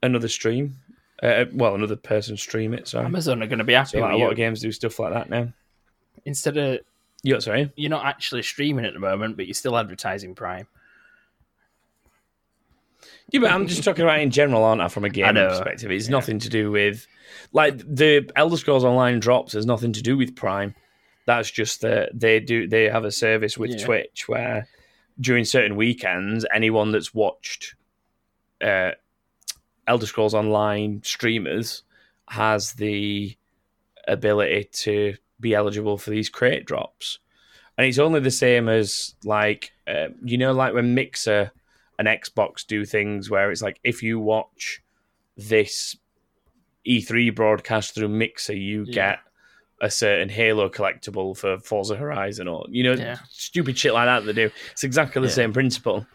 [0.03, 0.75] another stream.
[1.21, 2.87] Uh, well, another person stream it.
[2.87, 4.99] So Amazon are going to be happy So like, a lot of games do stuff
[4.99, 5.51] like that now.
[6.25, 6.79] Instead of
[7.23, 7.71] Yeah, sorry.
[7.75, 10.67] you're not actually streaming at the moment, but you're still advertising Prime.
[13.31, 14.87] Yeah, but I'm just talking about in general, aren't I?
[14.87, 15.49] From a know.
[15.49, 17.05] perspective, it's nothing to do with
[17.51, 19.53] like the Elder Scrolls Online drops.
[19.53, 20.73] Has nothing to do with Prime.
[21.25, 22.67] That's just that they do.
[22.67, 23.85] They have a service with Yeah.
[23.85, 24.67] Twitch where
[25.19, 27.75] during certain weekends, anyone that's watched
[28.61, 28.91] uh,
[29.87, 31.83] Elder Scrolls Online streamers
[32.29, 33.35] has the
[34.07, 37.19] ability to be eligible for these crate drops,
[37.77, 41.51] and it's only the same as like uh, you know, like when Mixer
[41.99, 44.81] and Xbox do things where it's like if you watch
[45.37, 45.95] this
[46.87, 48.93] E3 broadcast through Mixer, you Yeah.
[48.93, 49.19] get
[49.81, 53.17] a certain Halo collectible for Forza Horizon, or you know, Yeah.
[53.29, 54.25] stupid shit like that.
[54.25, 54.51] They do.
[54.71, 55.33] It's exactly the Yeah.
[55.33, 56.07] same principle.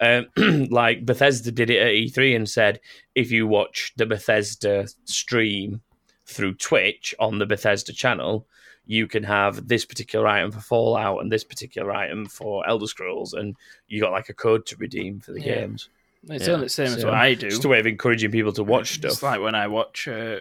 [0.00, 0.26] Um,
[0.70, 2.78] like Bethesda did it at E3 and said,
[3.16, 5.80] if you watch the Bethesda stream
[6.28, 8.46] through Twitch on the Bethesda channel,
[8.86, 13.32] you can have this particular item for Fallout and this particular item for Elder Scrolls,
[13.34, 13.56] and
[13.88, 15.54] you got like a code to redeem for the Yeah.
[15.56, 15.88] games.
[16.28, 16.54] It's Yeah.
[16.54, 17.48] only the same as what I do.
[17.50, 19.12] Just a way of encouraging people to watch stuff.
[19.12, 20.40] It's like when I watch uh,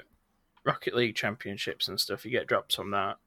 [0.64, 2.26] Rocket League championships and stuff.
[2.26, 3.18] You get drops on that.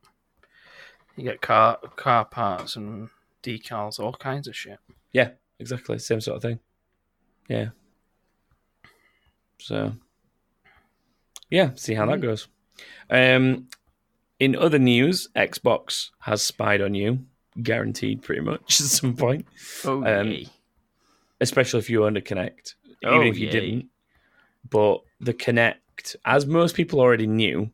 [1.17, 3.09] You get car car parts and
[3.43, 4.79] decals, all kinds of shit.
[5.13, 5.99] Yeah, exactly.
[5.99, 6.61] Same sort of thing.
[7.49, 7.71] Yeah.
[9.59, 9.93] So,
[11.51, 12.23] yeah, see how that Mm.
[12.23, 12.49] goes.
[13.11, 13.69] Um,
[14.39, 17.27] in other news, Xbox has spied on you,
[17.63, 19.47] guaranteed pretty much at some point,
[19.85, 20.45] Oh, Um,
[21.41, 23.51] especially if you owned a Kinect, Oh, even if you yay.
[23.53, 23.89] didn't.
[24.69, 27.71] But the Kinect, as most people already knew,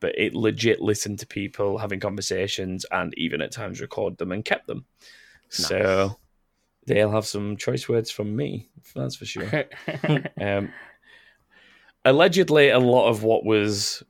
[0.00, 4.44] but it legit listened to people having conversations and even at times record them and
[4.44, 4.86] kept them.
[5.50, 6.18] So
[6.86, 9.48] they'll have some choice words from me, that's for sure.
[10.40, 10.68] Um,
[12.04, 14.02] allegedly, a lot of what was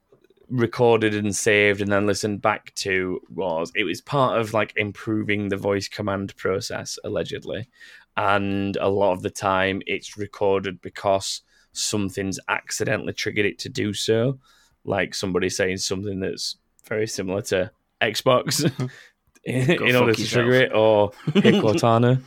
[0.48, 5.48] recorded and saved and then listened back to was it was part of like improving
[5.48, 7.68] the voice command process, allegedly.
[8.16, 13.92] And a lot of the time, it's recorded because something's accidentally triggered it to do
[13.92, 14.38] so,
[14.84, 18.70] like somebody saying something that's very similar to Xbox
[19.44, 22.22] in, in order to trigger it, or hit Cortana.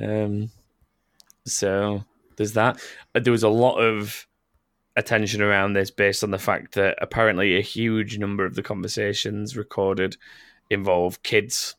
[0.00, 0.50] Um,
[1.46, 2.04] so
[2.36, 2.80] there's that.
[3.14, 4.27] There was a lot of
[4.98, 9.56] attention around this based on the fact that apparently a huge number of the conversations
[9.56, 10.16] recorded
[10.70, 11.76] involve kids,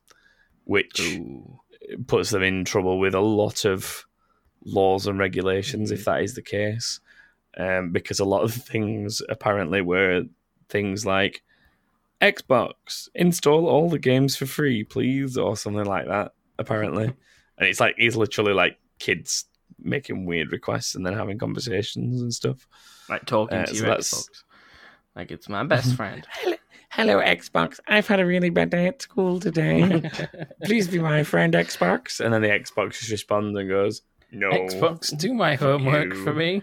[0.63, 1.59] which Ooh.
[2.07, 4.05] puts them in trouble with a lot of
[4.63, 7.01] laws and regulations if that is the case.
[7.57, 10.23] Um, because a lot of things apparently were
[10.69, 11.43] things like
[12.21, 16.33] Xbox install all the games for free, please, or something like that.
[16.57, 19.45] Apparently, and it's like it's literally like kids
[19.81, 22.67] making weird requests and then having conversations and stuff.
[23.09, 24.43] Like talking Uh, to so your that's- Xbox.
[25.15, 26.25] Like it's my best friend.
[26.31, 26.55] Hello,
[26.91, 27.79] hello, Xbox.
[27.87, 30.09] I've had a really bad day at school today.
[30.63, 32.19] Please be my friend, Xbox.
[32.19, 36.23] And then the Xbox just responds and goes, "No, Xbox, do my homework you.
[36.23, 36.61] for me.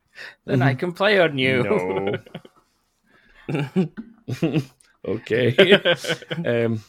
[0.46, 1.62] then I can play on you.
[1.62, 2.16] No.
[5.06, 5.54] okay.
[6.44, 6.82] um,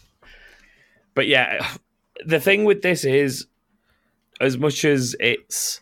[1.14, 1.68] but yeah,
[2.26, 3.48] the thing with this is,
[4.41, 5.82] as much as it's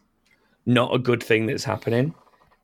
[0.65, 2.13] not a good thing that's happening,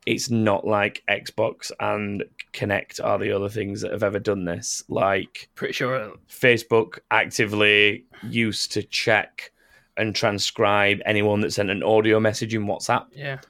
[0.06, 4.82] it's not like Xbox and Kinect are the other things that have ever done this.
[4.88, 6.12] Like Pretty sure.
[6.30, 9.52] Facebook actively used to check
[9.96, 13.06] and transcribe anyone that sent an audio message in WhatsApp.
[13.12, 13.40] Yeah.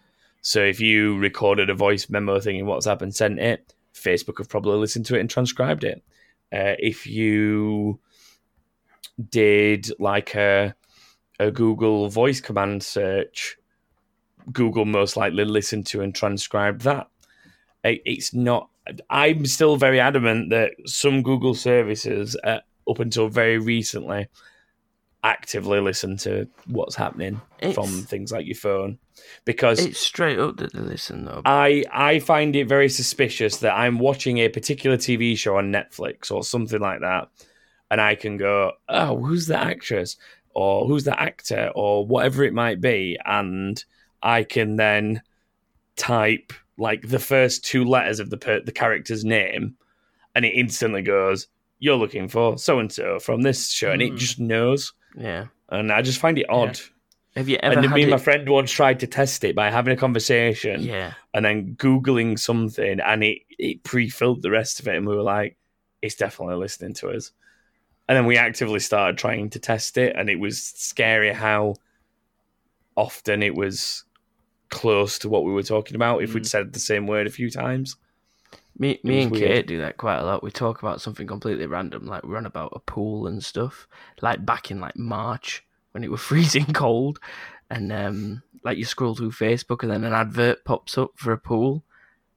[0.41, 4.49] So if you recorded a voice memo thing in WhatsApp and sent it, Facebook have
[4.49, 6.03] probably listened to it and transcribed it.
[6.53, 8.01] Uh, if you
[9.31, 10.75] did like a
[11.39, 13.57] a Google voice command search,
[14.53, 17.09] Google most likely listened to and transcribed that.
[17.85, 18.71] It- It's not.
[19.11, 24.29] I'm still very adamant that some Google services, uh, up until very recently,
[25.25, 27.41] actively listen to what's happening
[27.75, 28.99] from things like your phone,
[29.45, 31.43] because It's straight up that they listen though.
[31.45, 36.31] I I find it very suspicious that I'm watching a particular TV show on Netflix
[36.31, 37.29] or something like that,
[37.91, 40.17] and I can go, oh, who's the actress
[40.59, 43.85] or who's the actor or whatever it might be, and
[44.23, 45.23] I can then
[45.97, 49.77] type like the first two letters of the per- the character's name,
[50.35, 51.47] and it instantly goes,
[51.79, 54.17] "You're looking for so and so from this show," and it Hmm.
[54.17, 54.93] just knows.
[55.17, 55.47] Yeah.
[55.71, 56.81] And I just find it odd.
[57.37, 58.15] Have you ever and me and it?
[58.17, 61.13] my friend once tried to test it by having a conversation Yeah.
[61.35, 65.23] and then googling something, and it it pre-filled the rest of it, and we were
[65.23, 65.57] like,
[66.03, 67.31] "It's definitely listening to us."
[68.09, 71.75] And then we actively started trying to test it, and it was scary how
[72.97, 74.05] often it was
[74.71, 77.51] close to what we were talking about if we'd said the same word a few
[77.51, 77.97] times.
[78.79, 79.45] Me, me and weird.
[79.45, 80.43] Kate do that quite a lot.
[80.43, 83.89] We talk about something completely random, like we run about a pool and stuff.
[84.21, 87.19] Like back in like March when it was freezing cold,
[87.71, 91.39] and um, like you scroll through Facebook and then an advert pops up for a
[91.39, 91.83] pool,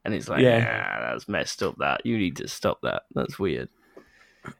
[0.03, 0.57] and it's like, Yeah.
[0.57, 1.75] yeah, that's messed up.
[1.77, 3.03] That you need to stop that.
[3.13, 3.69] That's weird.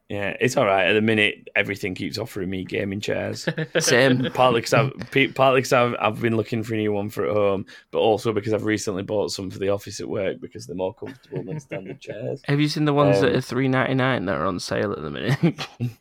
[0.09, 0.85] Yeah, it's all right.
[0.87, 3.47] At the minute, everything keeps offering me gaming chairs.
[3.79, 4.29] Same.
[4.33, 7.25] partly because I've pe- partly 'cause I've, I've been looking for a new one for
[7.25, 10.67] at home, but also because I've recently bought some for the office at work because
[10.67, 12.41] they're more comfortable than standard chairs.
[12.45, 14.91] Have you seen the ones that Um, are three ninety nine that are on sale
[14.91, 15.67] at the minute?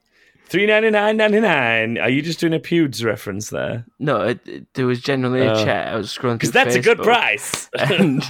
[0.47, 1.97] Three ninety nine ninety nine.
[1.99, 3.87] Are you just doing a Pewds reference there?
[4.01, 5.64] no, it, it- there was generally a Oh.
[5.64, 5.87] chair.
[5.87, 7.71] I was scrolling Because through that's a good price.
[7.79, 8.21] and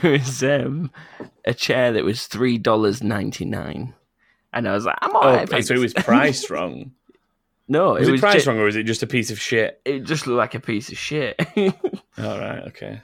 [0.00, 0.90] there was um,
[1.44, 3.92] a chair that was three dollars ninety nine,
[4.52, 5.64] and I was like, I'm oh, alright.
[5.64, 6.92] so it was priced wrong.
[7.68, 9.40] no, Was it it, was priced ju- wrong, or was it just a piece of
[9.40, 9.80] shit?
[9.84, 11.36] It just looked like a piece of shit.
[11.56, 13.02] All right, okay.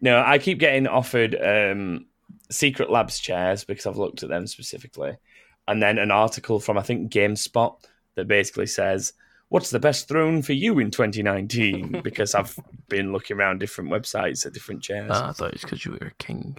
[0.00, 2.06] No, I keep getting offered um,
[2.50, 5.16] Secret Labs chairs because I've looked at them specifically,
[5.66, 7.74] and then an article from I think GameSpot
[8.14, 9.12] that basically says,
[9.48, 12.56] "What's the best throne for you in 2019?" because I've
[12.88, 15.10] been looking around different websites at different chairs.
[15.12, 16.58] Oh, I thought it was because you were a king.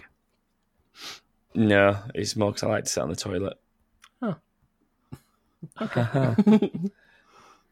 [1.54, 3.58] No, it's more because I like to sit on the toilet.
[4.22, 4.36] Oh.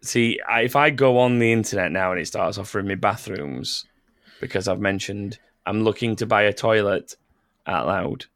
[0.01, 3.85] See, I, if I go on the internet now and it starts offering me bathrooms
[4.41, 7.15] because I've mentioned I'm looking to buy a toilet
[7.67, 8.27] out loud,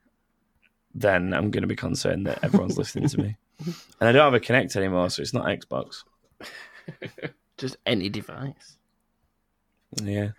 [0.94, 3.36] then I'm going to be concerned that everyone's listening to me.
[4.00, 6.02] And I don't have a Kinect anymore, so it's not Xbox.
[7.58, 8.76] Just any device.
[10.02, 10.30] Yeah.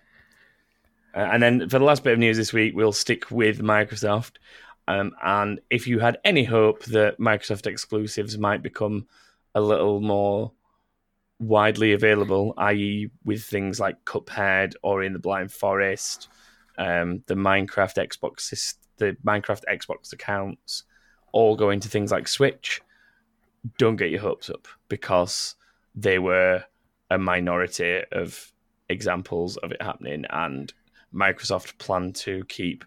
[1.15, 4.33] Uh, and then for the last bit of news this week, we'll stick with Microsoft.
[4.87, 9.07] Um, and if you had any hope that Microsoft exclusives might become
[9.55, 10.51] a little more
[11.39, 16.27] widely available, i.e., with things like Cuphead Ori and the Blind Forest,
[16.77, 20.83] um, the Minecraft Xbox, the Minecraft Xbox accounts,
[21.31, 22.81] all going to things like Switch,
[23.77, 25.55] don't get your hopes up because
[25.95, 26.63] they were
[27.09, 28.51] a minority of
[28.89, 30.73] examples of it happening, and
[31.13, 32.83] Microsoft plan to keep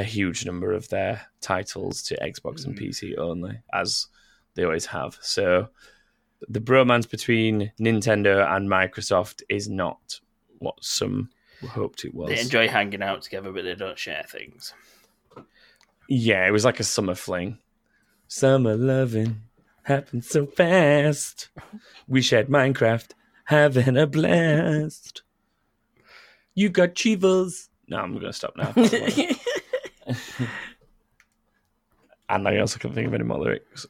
[0.00, 2.88] a huge number of their titles to Xbox and mm.
[2.88, 4.06] PC only, as
[4.54, 5.18] they always have.
[5.20, 5.68] So
[6.48, 10.20] the bromance between Nintendo and Microsoft is not
[10.58, 11.30] what some
[11.68, 12.30] hoped it was.
[12.30, 14.72] They enjoy hanging out together, but they don't share things.
[16.08, 17.58] Yeah, it was like a summer fling.
[18.26, 19.42] Summer loving
[19.82, 21.50] happened so fast.
[22.08, 23.10] We shared Minecraft,
[23.44, 25.22] having a blast.
[26.54, 27.68] You got Chivas.
[27.88, 28.72] No, I'm gonna stop now.
[32.28, 33.86] and I also can't think of any more lyrics.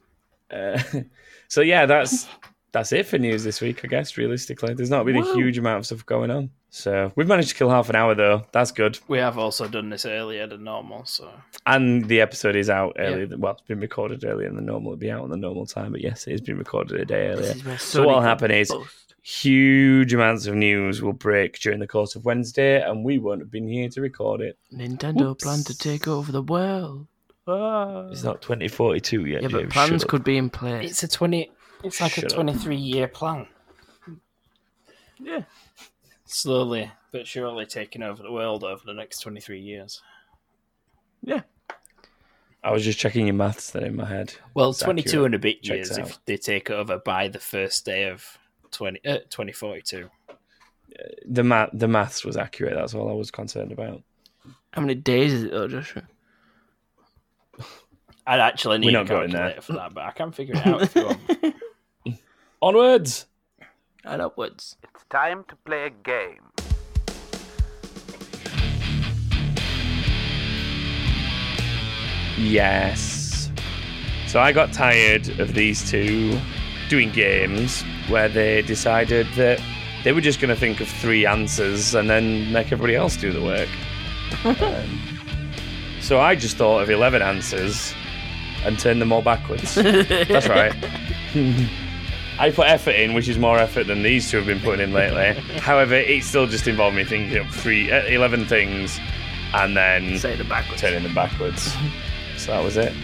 [0.51, 0.81] Uh,
[1.49, 2.27] so yeah, that's
[2.73, 3.85] that's it for news this week.
[3.85, 6.51] I guess realistically, there's not been a huge amount of stuff going on.
[6.71, 8.47] So we've managed to kill half an hour though.
[8.53, 8.99] That's good.
[9.09, 11.33] We have also done this earlier than normal, so
[11.67, 13.27] And the episode is out earlier.
[13.27, 14.93] Than, well, it's been recorded earlier than normal.
[14.93, 17.29] It'll be out on the normal time, but yes, it has been recorded a day
[17.29, 17.43] earlier.
[17.43, 19.10] This is where So what'll happen is bust.
[19.23, 23.51] Huge amounts of news will break during the course of Wednesday, and we won't have
[23.51, 24.59] been here to record it.
[24.73, 25.45] Nintendo Whoops.
[25.45, 27.07] plan to take over the world.
[27.47, 28.09] Ah.
[28.11, 29.43] It's not 2042 yet.
[29.43, 30.09] Yeah, but plans shut up.
[30.09, 30.91] could be in place.
[30.91, 31.51] it's a twenty.
[31.83, 32.33] It's like Shut a up.
[32.35, 33.47] twenty-three year plan.
[35.19, 35.43] Yeah.
[36.27, 40.01] Slowly but surely taking over the world over the next twenty-three years.
[41.23, 41.41] Yeah.
[42.63, 44.35] I was just checking your maths there in my head.
[44.55, 45.25] Well, It's 22 accurate.
[45.27, 46.09] and a bit Checks years out.
[46.11, 48.37] if they take over by the first day of
[48.73, 50.09] 20, uh, 2042.
[51.27, 52.75] The math, the maths was accurate.
[52.75, 54.03] That's all I was concerned about.
[54.73, 56.03] How many days is it though, Joshua?
[58.27, 59.41] I'd actually need We're a not going there.
[59.41, 61.05] calculator for that, but I can figure it out if you
[62.05, 62.21] want.
[62.63, 63.27] Onwards.
[64.05, 64.77] And upwards.
[64.83, 66.41] It's time to play a game.
[72.39, 73.51] Yes.
[74.27, 76.39] So I got tired of these two
[76.89, 79.61] doing games where they decided that
[80.05, 83.33] they were just going to think of three answers and then make everybody else do
[83.33, 83.69] the work.
[84.45, 85.01] Um,
[86.01, 87.93] so I just thought of 11 answers
[88.65, 89.75] and turned them all backwards.
[89.75, 90.73] That's right.
[92.39, 94.93] I put effort in, which is more effort than these two have been putting in
[94.95, 95.35] lately.
[95.59, 98.99] However, it still just involved me thinking up three, uh, 11 things
[99.53, 100.81] and then Say the backwards.
[100.81, 101.75] turning them backwards.
[102.39, 102.95] so that was it.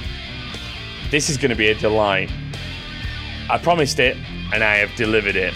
[1.10, 2.30] This is going to be a delight.
[3.50, 4.16] I promised it,
[4.52, 5.54] and I have delivered it.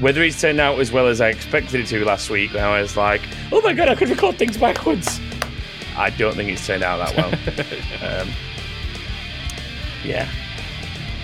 [0.00, 2.80] Whether it's turned out as well as I expected it to last week, when I
[2.80, 3.20] was like,
[3.52, 5.20] "Oh my god, I could record things backwards,"
[5.96, 8.22] I don't think it's turned out that well.
[8.22, 8.28] um,
[10.04, 10.28] yeah.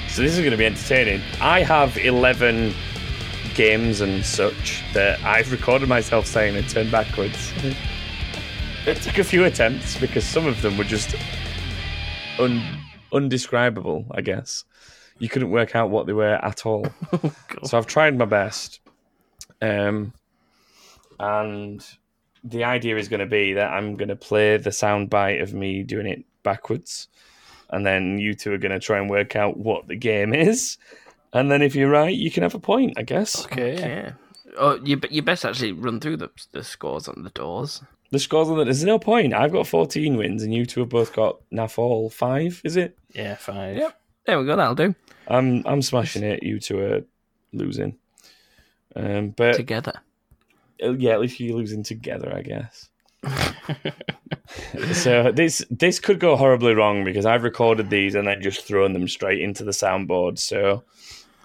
[0.08, 1.22] So this is going to be entertaining.
[1.40, 2.74] I have eleven
[3.54, 7.52] games and such that I've recorded myself saying and turned backwards.
[8.86, 11.16] It took a few attempts because some of them were just
[12.38, 12.62] un-
[13.12, 14.64] undescribable, I guess.
[15.18, 16.86] You couldn't work out what they were at all.
[17.64, 18.80] so I've tried my best.
[19.62, 20.12] Um,
[21.18, 21.84] and
[22.44, 25.54] the idea is going to be that I'm going to play the sound bite of
[25.54, 27.08] me doing it backwards.
[27.70, 30.76] And then you two are going to try and work out what the game is.
[31.32, 33.44] And then if you're right, you can have a point, I guess.
[33.46, 33.78] Okay.
[33.78, 34.12] Yeah.
[34.56, 37.82] Oh, you be- you best actually run through the the scores on the doors.
[38.10, 39.34] The scores on that, there's no point.
[39.34, 42.96] I've got 14 wins, and you two have both got naff all five, is it?
[43.12, 43.76] Yeah, five.
[43.76, 44.00] Yep.
[44.26, 44.56] There we go.
[44.56, 44.94] That'll do.
[45.28, 46.42] I'm I'm smashing it.
[46.42, 47.00] You two are
[47.52, 47.96] losing.
[48.94, 49.92] Um, but Together.
[50.82, 52.88] uh, yeah, at least you're losing together, I guess.
[54.92, 58.92] so this this could go horribly wrong because I've recorded these and then just thrown
[58.92, 60.38] them straight into the soundboard.
[60.38, 60.84] So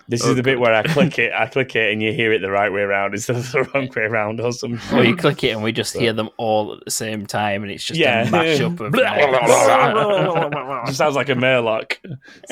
[0.08, 2.32] this Oh, is the bit where I click it, I click it, and you hear
[2.34, 4.97] it the right way around instead of the wrong way around or something.
[4.97, 7.72] Or you click it and we just hear them all at the same time, and
[7.72, 8.24] it's just Yeah.
[8.24, 8.93] a mashup of.
[10.88, 11.93] Just sounds like a Murloc.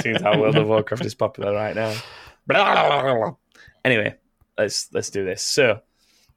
[0.01, 1.93] Seems how World of Warcraft is popular right now.
[3.85, 4.15] Anyway,
[4.57, 5.41] let's let's do this.
[5.41, 5.79] So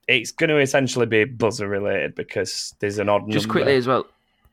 [0.08, 3.60] it's going to essentially be buzzer related because there's an odd Just number.
[3.60, 4.06] quickly as well.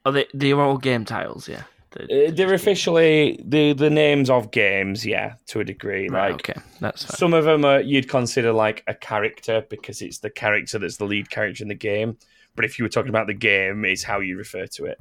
[0.05, 1.47] Are they they're all game titles?
[1.47, 1.63] Yeah.
[1.97, 6.07] Uh, they're officially the the names of games, yeah, to a degree.
[6.07, 7.17] Right, Like okay, that's fine.
[7.17, 11.05] some of them are you'd consider like a character because it's the character that's the
[11.05, 12.17] lead character in the game.
[12.55, 14.99] But if you were talking about the game, it's how you refer to it,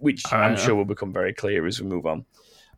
[0.00, 0.58] which All I'm right.
[0.58, 2.24] sure will become very clear as we move on.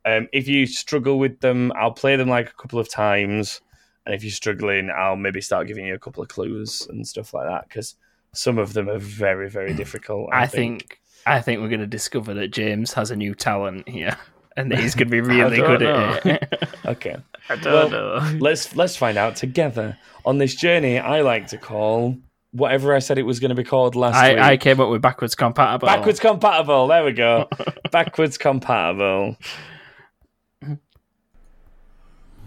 [0.04, 3.60] Um, if you struggle with them, I'll play them like a couple of times,
[4.06, 7.34] and if you're struggling, I'll maybe start giving you a couple of clues and stuff
[7.34, 7.96] like that because
[8.32, 10.28] some of them are very very difficult.
[10.32, 14.16] I think I think we're going to discover that James has a new talent here,
[14.56, 16.68] and that he's going to be really don't good at it.
[16.86, 17.16] Okay.
[17.50, 18.36] I don't know.
[18.40, 20.98] let's let's find out together on this journey.
[20.98, 22.16] I like to call
[22.52, 24.38] whatever I said it was going to be called last week.
[24.38, 25.86] I, I came up with backwards compatible.
[25.86, 26.86] Backwards compatible.
[26.86, 27.46] There we go.
[27.92, 29.36] Backwards compatible.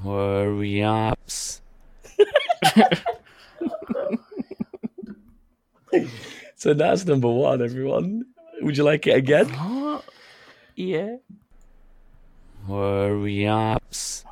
[0.03, 1.61] Hurry ups.
[6.55, 8.25] so that's number one, everyone.
[8.61, 9.47] Would you like it again?
[9.49, 10.05] What?
[10.75, 11.17] Yeah.
[12.67, 14.23] Hurry ups.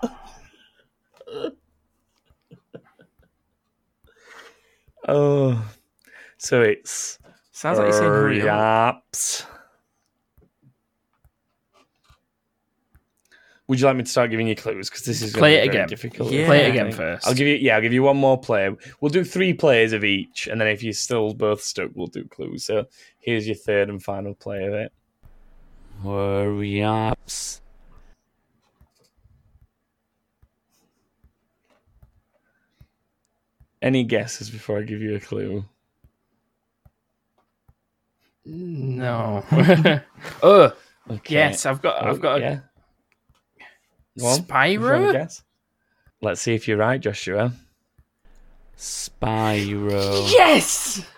[5.07, 5.65] oh,
[6.37, 7.17] so it's
[7.51, 9.03] Sounds like you're saying hurry up.
[9.07, 9.45] ups.
[13.69, 14.89] Would you like me to start giving you clues?
[14.89, 15.87] Because this is gonna Play be it very again.
[15.89, 16.31] Difficult.
[16.31, 16.45] Yeah.
[16.47, 17.27] Play it again first.
[17.27, 17.53] I'll give you.
[17.53, 18.75] Yeah, I'll give you one more play.
[18.99, 22.23] We'll do three plays of each, and then if you're still both stuck, we'll do
[22.25, 22.65] clues.
[22.65, 22.87] So
[23.19, 24.91] here's your third and final play of it.
[26.03, 27.61] Hurry ups.
[33.83, 35.63] Any guesses before I give you a clue?
[38.45, 39.43] No.
[40.43, 40.73] oh
[41.11, 41.33] Okay.
[41.35, 42.59] yes, I've got Oh, I've got a yeah.
[44.19, 44.39] Go on.
[44.39, 45.11] If you Spyro.
[45.13, 45.43] guess.
[46.21, 47.53] Let's see if you're right, Joshua.
[48.77, 50.31] Spyro.
[50.31, 51.05] Yes.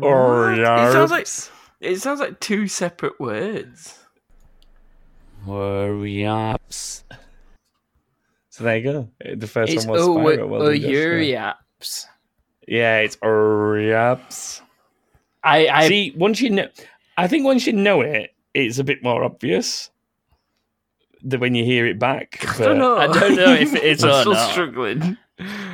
[0.00, 1.28] Or It sounds like
[1.80, 3.98] it sounds like two separate words.
[5.46, 7.04] Hurry ups.
[8.48, 9.08] So there you go.
[9.36, 10.48] The first It's one was oh, Spyro.
[10.48, 10.90] Well oh, done, Joshua.
[10.90, 12.06] Uriaps.
[12.66, 14.62] Yeah, it's hurry ups.
[15.42, 16.68] I I See, once you know,
[17.18, 19.90] I think once you know it, it's a bit more obvious
[21.24, 22.44] than when you hear it back.
[22.60, 22.96] I don't know.
[22.96, 24.50] I don't know if it is I'm or still not.
[24.52, 25.16] struggling.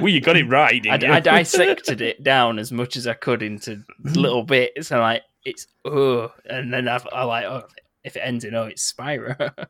[0.01, 1.12] Well, you got it right, I, didn't you?
[1.12, 5.66] I dissected it down as much as I could into little bits, and like it's
[5.84, 7.64] oh, and then I've, I like oh,
[8.05, 9.53] if it ends in oh, it's Spyro.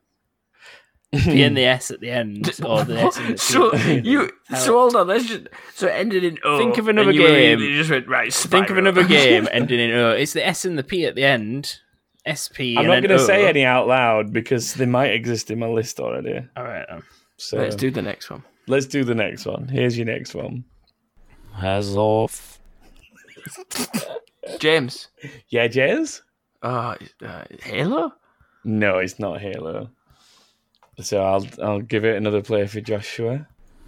[1.13, 3.91] P and the S at the end, or the S and the so at the
[3.95, 4.07] end.
[4.07, 5.09] you so hold on.
[5.09, 6.57] Let's just so it ended in O.
[6.57, 7.59] Think of another you game.
[7.59, 8.33] You just went right.
[8.33, 10.13] Think of another game ending in O.
[10.13, 11.81] It's the S and the P at the end.
[12.29, 12.77] SP.
[12.77, 16.01] I'm not going to say any out loud because they might exist in my list
[16.01, 16.41] already.
[16.57, 16.85] All right.
[16.91, 17.03] um,
[17.37, 18.43] So Let's do the next one.
[18.69, 19.69] let's do the next one.
[19.69, 20.65] Here's your next one.
[21.55, 22.59] Has off.
[24.59, 25.09] James.
[25.49, 26.23] Yeah, James?
[26.63, 28.13] Uh, uh, Halo.
[28.65, 29.91] No, it's not Halo.
[31.01, 33.47] So I'll I'll give it another play for Joshua.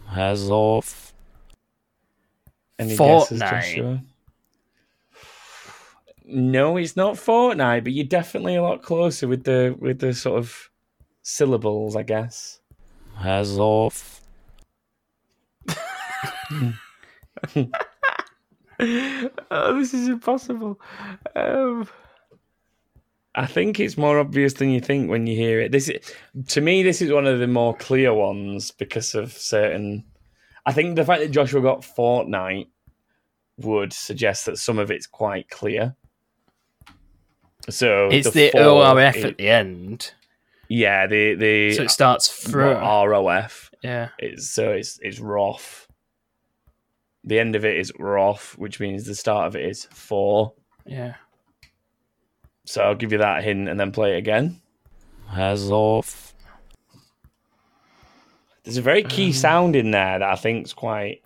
[0.09, 1.13] Has off.
[2.79, 3.51] Any guesses, Fortnite.
[3.51, 4.03] Joshua?
[6.25, 10.39] No, it's not Fortnite, but you're definitely a lot closer with the with the sort
[10.39, 10.71] of
[11.23, 12.61] syllables, I guess.
[13.17, 14.21] Has off.
[18.81, 20.81] oh, this is impossible.
[21.35, 21.89] Um,
[23.35, 25.73] I think it's more obvious than you think when you hear it.
[25.73, 26.01] This is,
[26.49, 30.05] to me, this is one of the more clear ones because of certain.
[30.67, 32.69] I think the fact that Joshua got Fortnite
[33.59, 35.97] would suggest that some of it's quite clear.
[37.71, 40.13] So It's the, four ORF is- at the end.
[40.69, 42.77] yeah, the the So it starts from.
[42.77, 43.71] ROF.
[43.83, 44.09] Yeah.
[44.19, 45.87] It's so it's it's Roth.
[47.25, 50.55] The end of it is Roth, which means the start of it is four.
[50.85, 51.15] Yeah.
[52.65, 54.61] So I'll give you that hint and then play it again.
[55.29, 56.35] Has off.
[58.65, 61.23] There's a very key um, sound in there that I think is quite.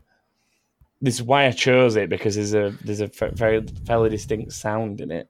[1.03, 4.53] This is why I chose it because there's a there's a f- very fairly distinct
[4.53, 5.28] sound in it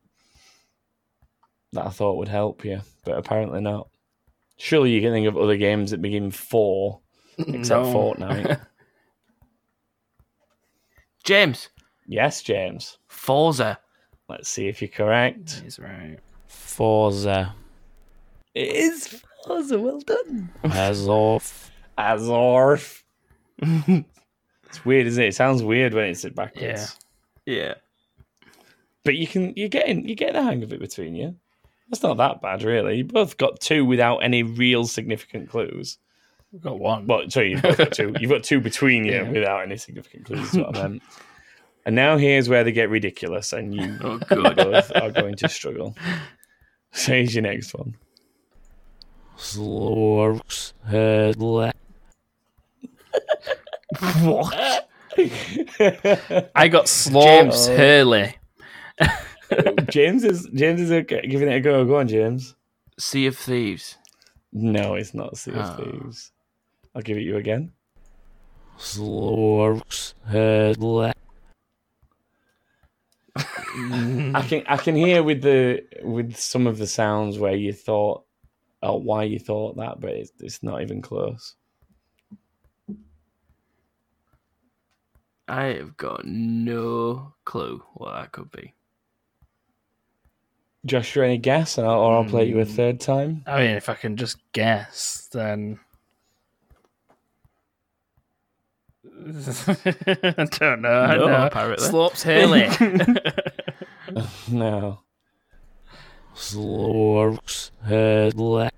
[1.76, 3.88] that I thought would help you, but apparently not.
[4.58, 7.00] Surely you can think of other games that begin four
[7.38, 7.92] except No.
[7.94, 8.60] Fortnite.
[11.24, 11.68] James,
[12.06, 12.98] yes, James.
[13.08, 13.78] Forza.
[14.28, 15.60] Let's see if you're correct.
[15.62, 16.18] He's right.
[16.46, 17.54] Forza.
[18.54, 19.78] It is Forza.
[19.78, 20.50] Well done.
[20.64, 21.70] Has off.
[21.98, 23.02] Azorf.
[23.58, 25.28] it's weird, isn't it?
[25.28, 26.96] It sounds weird when it's it backwards.
[27.44, 27.54] Yeah.
[27.54, 27.74] Yeah.
[29.04, 31.36] But you can you're getting you're getting the hang of it between you.
[31.88, 32.96] That's not that bad, really.
[32.98, 35.98] You both got two without any real significant clues.
[36.52, 37.06] We've got one.
[37.06, 38.14] Well, sorry, you've got two.
[38.18, 39.30] You've got two between you Yeah.
[39.30, 40.52] without any significant clues.
[40.54, 41.02] What I meant.
[41.84, 45.96] And now here's where they get ridiculous, and you oh, both are going to struggle.
[46.90, 47.94] So here's your next one.
[49.38, 50.72] Slorks.
[50.84, 51.76] Head left.
[54.22, 54.88] What?
[56.56, 58.36] I got Slorps Hurley.
[59.90, 61.84] James is James is okay, giving it a go.
[61.84, 62.54] Go on, James.
[62.98, 63.96] Sea of Thieves.
[64.52, 65.84] No, it's not Sea of Oh.
[65.84, 66.32] Thieves.
[66.94, 67.72] I'll give it you again.
[68.78, 70.14] Slorks.
[70.26, 71.18] Head left.
[73.36, 78.24] I can I can hear with the with some of the sounds where you thought,
[78.82, 81.54] oh, why you thought that, but it's, it's not even close.
[85.48, 88.74] I have got no clue what that could be.
[90.86, 92.70] Joshua, any guess, and I'll, or I'll play you a Mm.
[92.76, 93.42] third time.
[93.46, 95.78] I mean, if I can just guess, then.
[99.26, 101.00] I don't know.
[101.00, 101.46] I No, know.
[101.46, 101.86] apparently.
[101.86, 102.68] Slopes Hurley.
[104.48, 105.00] No,
[106.36, 107.70] Slorks.
[107.84, 108.72] Head left.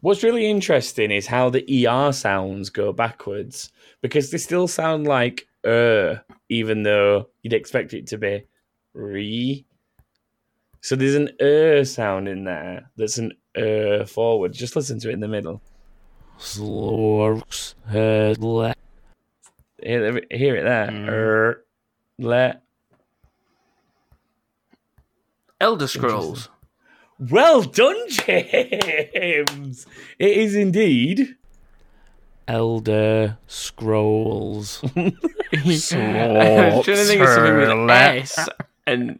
[0.00, 3.70] what's really interesting is how the er sounds go backwards
[4.00, 8.42] because they still sound like er, even though you'd expect it to be
[8.94, 9.64] re.
[10.80, 14.52] So there's an er sound in there that's an er forward.
[14.52, 15.60] Just listen to it in the middle.
[16.38, 17.74] Slorks.
[17.86, 18.78] Head left.
[19.82, 20.88] Hear, hear it there.
[20.88, 21.08] Mm.
[21.08, 21.64] Er,
[22.18, 22.62] let.
[25.60, 26.48] Elder Scrolls.
[27.18, 29.86] Well done, James.
[30.18, 31.36] It is indeed.
[32.48, 34.82] Elder Scrolls.
[34.96, 35.12] I
[35.66, 38.48] was trying to think of something with S
[38.86, 39.18] and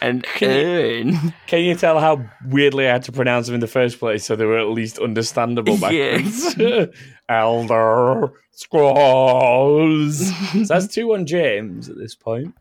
[0.00, 1.34] and Earn.
[1.46, 4.36] Can you tell how weirdly I had to pronounce them in the first place so
[4.36, 6.56] they were at least understandable backwards?
[7.28, 10.28] Elder Scrolls.
[10.52, 12.54] so that's two on James at this point.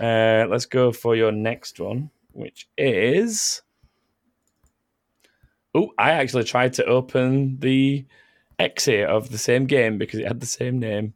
[0.00, 3.62] Uh, let's go for your next one, which is.
[5.74, 8.04] Oh, I actually tried to open the
[8.58, 11.14] exit of the same game because it had the same name.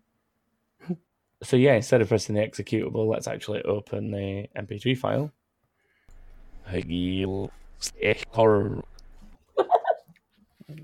[1.42, 5.32] So yeah, instead of pressing the executable, let's actually open the MP3 file.
[6.68, 7.50] Hegil.
[8.02, 8.82] Ekor.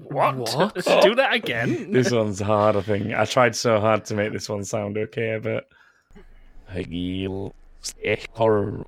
[0.05, 0.37] what?
[0.37, 0.75] What?
[1.03, 1.91] Do that again.
[1.93, 3.15] This one's hard, I think.
[3.15, 5.69] I tried so hard to make this one sound okay, but
[6.71, 7.53] Hegil.
[8.05, 8.85] Ekor.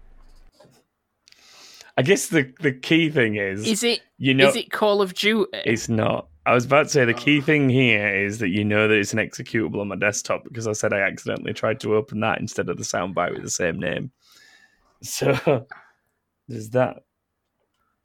[1.96, 4.00] I guess the, the key thing is, Is it?
[4.18, 5.50] you know, is it Call of Duty?
[5.64, 6.28] it's not.
[6.46, 9.14] I was about to say the key thing here is that you know that it's
[9.14, 12.68] an executable on my desktop because I said I accidentally tried to open that instead
[12.68, 14.10] of the soundbite with the same name.
[15.00, 15.66] So
[16.48, 17.04] there's that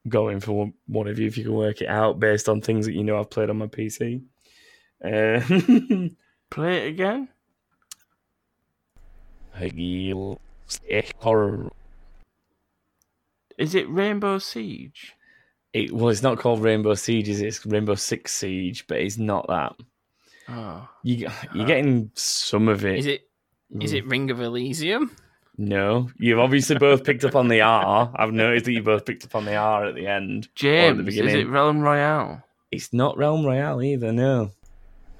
[0.07, 2.85] going for one, one of you if you can work it out based on things
[2.85, 4.21] that you know I've played on my PC.
[5.03, 5.41] Uh,
[6.49, 7.29] Play it again.
[9.57, 10.39] Hegil.
[10.89, 11.69] Ekor.
[13.57, 15.13] Is it Rainbow Siege?
[15.73, 17.41] It, well, it's not called Rainbow Siege, it?
[17.41, 19.73] It's Rainbow Six Siege, but it's not that.
[20.49, 20.87] Oh.
[21.03, 22.99] You, you're getting some of it.
[22.99, 23.27] Is it?
[23.81, 23.97] Is Mm.
[23.97, 25.15] it Ring of Elysium?
[25.59, 28.11] No, you've obviously both picked up on the R.
[28.15, 30.45] I've noticed that you both picked up on the R at the end.
[30.45, 31.47] or at James, the is beginning.
[31.47, 32.41] it Realm Royale?
[32.71, 34.11] It's not Realm Royale either.
[34.11, 34.51] No,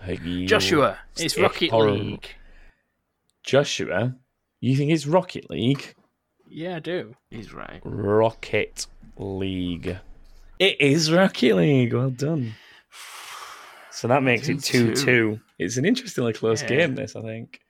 [0.04, 0.47] Hagil.
[0.47, 1.91] Joshua, it's Rocket Horror.
[1.91, 2.28] League.
[3.43, 4.16] Joshua.
[4.62, 5.93] You think it's Rocket League?
[6.47, 7.16] Yeah, I do.
[7.30, 7.82] He's right.
[7.84, 8.88] Rocket
[9.18, 9.97] League.
[10.60, 11.93] It is Rocket League.
[11.93, 12.53] Well done.
[13.91, 15.05] So that makes it 2 Two-two.
[15.05, 15.39] 2.
[15.57, 16.68] It's an interestingly close Yeah.
[16.68, 17.62] game, this, I think.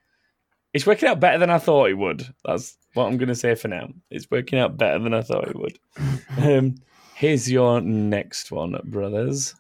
[0.74, 2.28] It's working out better than I thought it would.
[2.46, 3.90] That's what I'm going to say for now.
[4.12, 5.80] It's working out better than I thought it would.
[6.38, 6.76] um,
[7.16, 9.56] here's your next one, brothers.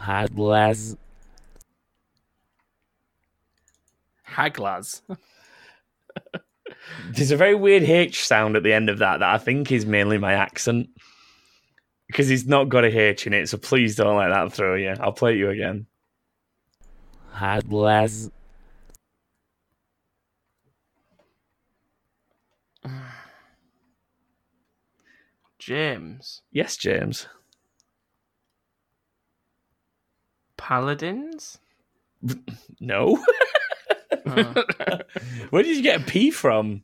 [0.00, 0.96] Hadlas.
[4.28, 5.00] Haglaz.
[7.10, 9.86] There's a very weird H sound at the end of that that I think is
[9.86, 10.88] mainly my accent.
[12.06, 14.94] Because he's not got a H in it, so please don't let that throw you.
[15.00, 15.86] I'll play you again.
[17.34, 18.30] Hadlas.
[25.58, 26.42] James.
[26.52, 27.26] Yes, James.
[30.56, 31.58] Paladins?
[32.80, 33.22] No.
[34.26, 34.62] Uh,
[35.50, 36.82] Where did you get a P from?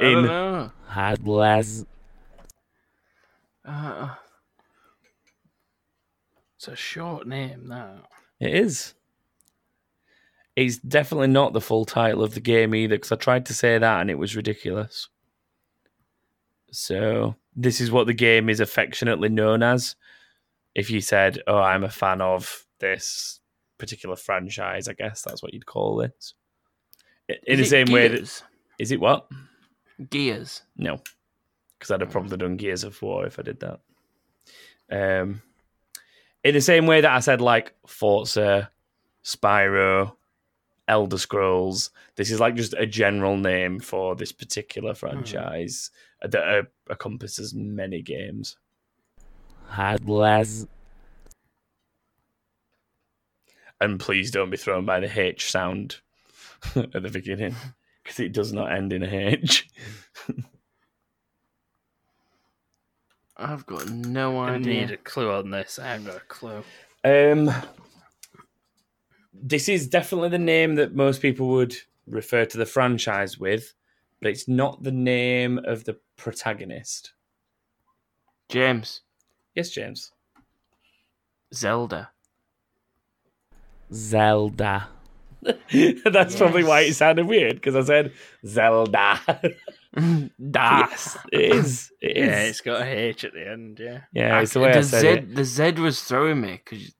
[0.00, 0.72] I don't In know.
[0.90, 1.86] Hadlas.
[3.64, 4.14] Uh,
[6.56, 8.04] It's a short name, that.
[8.40, 8.94] It is.
[10.56, 13.78] It's definitely not the full title of the game either, because I tried to say
[13.78, 15.08] that and it was ridiculous.
[16.72, 19.94] So, this is what the game is affectionately known as.
[20.74, 23.40] If you said, Oh, I'm a fan of this
[23.78, 26.34] particular franchise, I guess that's what you'd call this.
[27.28, 28.42] In the is it same way that
[28.78, 29.28] is it what?
[30.10, 30.62] Gears.
[30.76, 31.00] No,
[31.78, 33.80] because I'd have probably done Gears of War if I did that.
[34.90, 35.42] Um,
[36.44, 38.70] in the same way that I said like Forza,
[39.24, 40.14] Spyro,
[40.88, 46.62] Elder Scrolls, this is like just a general name for this particular franchise that uh,
[46.90, 48.56] encompasses many games.
[49.70, 50.66] Hadlas.
[53.80, 56.00] And please don't be thrown by the H sound
[56.76, 57.54] at the beginning
[58.02, 59.68] because it does not end in a H.
[63.36, 64.82] I've got no I idea.
[64.82, 65.78] need a clue on this.
[65.78, 66.62] I haven't got a clue.
[67.04, 67.50] Um,
[69.32, 71.74] this is definitely the name that most people would
[72.06, 73.74] refer to the franchise with,
[74.20, 77.12] but it's not the name of the protagonist.
[78.48, 79.00] James.
[79.54, 80.12] Yes, James.
[81.52, 82.10] Zelda.
[83.92, 84.88] Zelda.
[86.04, 88.12] That's probably why it sounded weird because I said
[88.46, 89.20] Zelda.
[90.50, 91.18] Das.
[91.32, 91.92] it is.
[92.00, 92.26] It is.
[92.26, 94.00] Yeah, it's got a H at the end, yeah.
[94.14, 95.34] Yeah, it's ah, the way I said Z, it.
[95.34, 96.94] The Z was throwing me because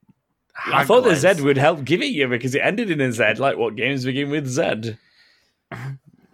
[0.67, 3.35] I thought the Z would help give it you because it ended in a Z.
[3.39, 4.99] Like what games begin with Z?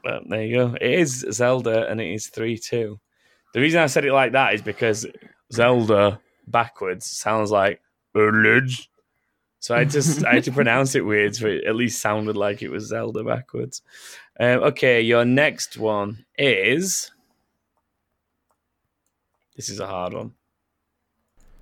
[0.05, 0.75] Well, there you go.
[0.81, 2.99] It is Zelda, and it is three two.
[3.55, 5.07] The reason I said it like that is because
[5.53, 7.81] Zelda backwards sounds like
[8.15, 8.91] village.
[9.61, 12.63] So I just I had to pronounce it weird, so it at least sounded like
[12.63, 13.83] it was Zelda backwards.
[14.39, 17.11] Um, okay, your next one is.
[19.57, 20.33] This is a hard one.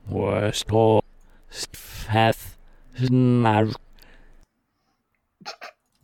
[0.09, 1.03] Worst or
[1.49, 2.57] Feth.
[2.99, 3.74] Snar.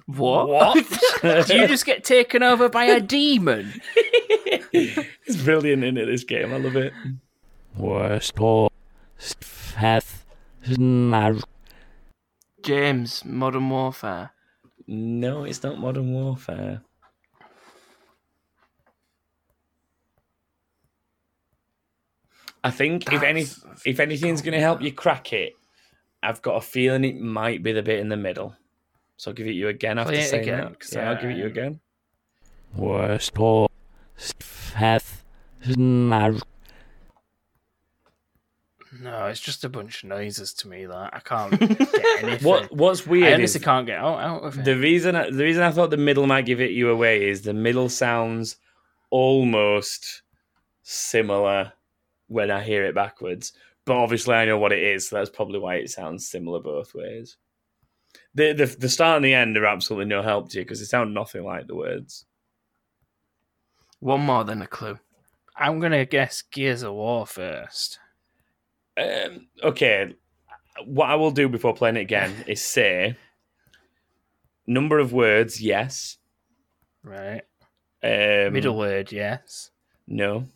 [0.06, 0.74] What?
[1.22, 3.80] Do you just get taken over by a demon?
[4.72, 6.06] it's brilliant in it.
[6.06, 6.92] This game, I love it.
[7.76, 8.70] Worst or
[9.18, 10.24] Feth.
[10.64, 11.42] Snar.
[12.62, 14.30] James, Modern Warfare.
[14.86, 16.82] No, it's not Modern Warfare.
[22.64, 23.46] I think if any
[23.84, 25.54] if anything's going to help you crack it,
[26.22, 28.54] I've got a feeling it might be the bit in the middle.
[29.16, 30.80] So I'll give it you again after Play saying again, that.
[30.80, 31.80] 'cause Yeah, I'll give it you again.
[32.76, 33.68] Worst or
[34.16, 35.24] Feth.
[35.64, 36.40] Snar.
[39.02, 40.86] No, it's just a bunch of noises to me.
[40.86, 42.48] That I can't get anything.
[42.48, 44.64] What What's I weird honestly is can't get out, out of it.
[44.64, 47.42] the reason I, the reason I thought the middle might give it you away is
[47.42, 48.56] the middle sounds
[49.10, 50.22] almost
[50.84, 51.72] similar
[52.28, 53.52] when I hear it backwards,
[53.84, 56.94] but obviously I know what it is, so that's probably why it sounds similar both
[56.94, 57.36] ways.
[58.34, 60.86] The the, the start and the end are absolutely no help to you because they
[60.86, 62.24] sound nothing like the words.
[63.98, 64.98] One more than a clue.
[65.56, 67.98] I'm gonna guess Gears of War first.
[68.96, 70.14] Um, okay,
[70.84, 73.16] what I will do before playing it again is say
[74.66, 76.18] number of words, yes.
[77.02, 77.42] Right.
[78.02, 79.70] Um, Middle word, yes.
[80.06, 80.48] no.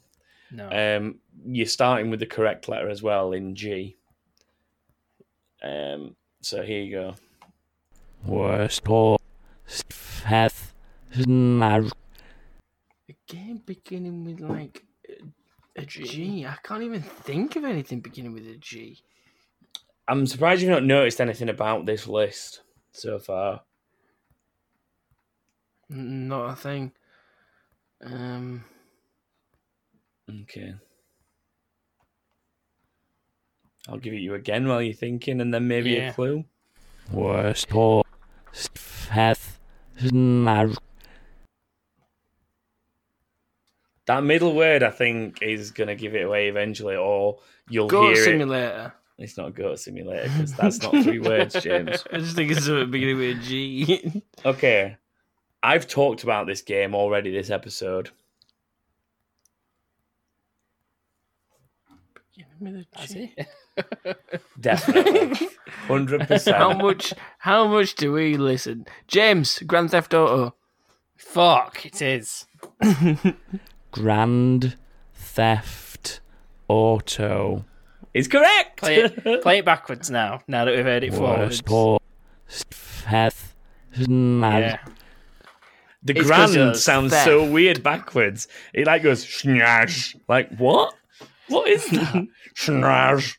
[0.51, 0.69] No.
[0.71, 3.97] Um, you're starting with the correct letter as well in G.
[5.61, 7.15] Um, so here you go.
[8.25, 9.19] Worst or
[9.67, 10.73] Feth.
[11.27, 11.83] Mar.
[13.09, 14.85] A game beginning with like
[15.77, 16.47] a, a G.
[16.47, 18.99] I can't even think of anything beginning with a G.
[20.09, 22.63] I'm surprised you've not noticed anything about this list
[22.93, 23.63] so far.
[25.91, 26.93] N- Not a thing.
[28.03, 28.65] Um,
[30.43, 30.75] Okay.
[33.89, 36.11] I'll give it you again while you're thinking, and then maybe Yeah.
[36.11, 36.45] a clue.
[37.13, 38.05] Worst or
[38.53, 39.61] Feth.
[40.13, 40.71] Mar.
[44.07, 47.39] That middle word, I think, is going to give it away eventually, or
[47.69, 48.25] you'll Goat hear it.
[48.25, 48.95] Simulator.
[49.19, 52.05] It's not Goat Simulator because that's not three words, James.
[52.13, 54.23] I just think it's something beginning with a G.
[54.45, 54.97] Okay.
[55.63, 58.11] I've talked about this game already this episode.
[62.37, 63.35] beginning with a Has G.
[64.61, 65.49] Definitely.
[65.89, 66.57] 100%.
[66.57, 67.13] How much?
[67.39, 68.87] How much do we listen?
[69.09, 70.55] James, Grand Theft Auto.
[71.17, 72.47] Fuck, it is.
[73.97, 74.77] Grand
[75.15, 76.21] Theft
[76.69, 77.65] Auto.
[78.13, 78.77] It's correct.
[78.79, 80.41] Play it, play it backwards now.
[80.47, 81.63] Now that we've heard it forwards.
[81.63, 81.99] Worst or
[82.71, 83.55] Feth.
[83.97, 84.79] Yeah.
[86.03, 87.25] The It's 'cause grand sounds theft.
[87.25, 88.49] so weird backwards.
[88.75, 90.15] It like goes schnash.
[90.29, 90.95] Like what?
[91.49, 92.27] What is that?
[92.55, 93.37] schnash.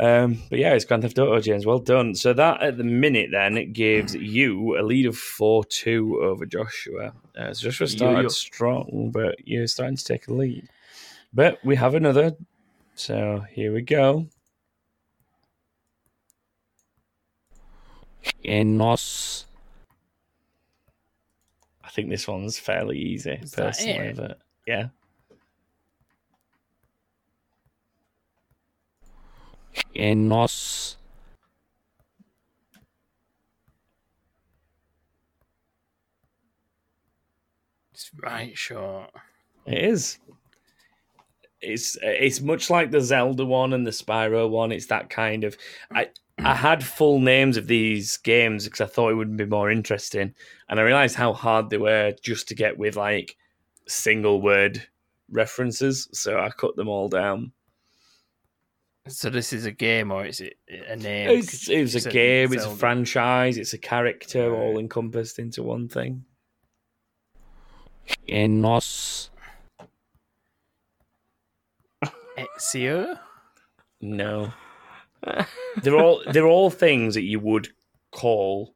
[0.00, 1.66] Um, but yeah, it's Grand Theft Auto, James.
[1.66, 2.14] Well done.
[2.14, 6.44] So that at the minute, then it gives you a lead of four two over
[6.46, 7.12] Joshua.
[7.38, 8.28] Uh, so Joshua started yo.
[8.28, 10.68] strong, but you're starting to take a lead.
[11.32, 12.32] But we have another.
[12.96, 14.26] So here we go.
[18.44, 19.46] Enos.
[21.82, 24.08] I think this one's fairly easy, Is personally.
[24.08, 24.16] it?
[24.16, 24.88] But yeah,
[29.96, 30.96] Enos.
[37.92, 39.10] It's right short.
[39.66, 40.18] It is.
[41.60, 44.72] It's it's much like the Zelda one and the Spyro one.
[44.72, 45.56] It's that kind of.
[45.94, 49.70] I I had full names of these games because I thought it would be more
[49.70, 50.34] interesting,
[50.68, 53.36] and I realized how hard they were just to get with like
[53.86, 54.86] single word
[55.30, 56.08] references.
[56.12, 57.52] So I cut them all down.
[59.06, 60.56] So this is a game, or is it
[60.88, 61.28] a name?
[61.38, 62.52] It's, it was a game.
[62.54, 63.58] It's a franchise.
[63.58, 64.58] It's a character, Right.
[64.58, 66.24] all encompassed into one thing.
[68.28, 69.30] Enos.
[72.38, 73.18] Ezio.
[74.00, 74.52] No.
[75.82, 77.68] they're all they're all things that you would
[78.10, 78.74] call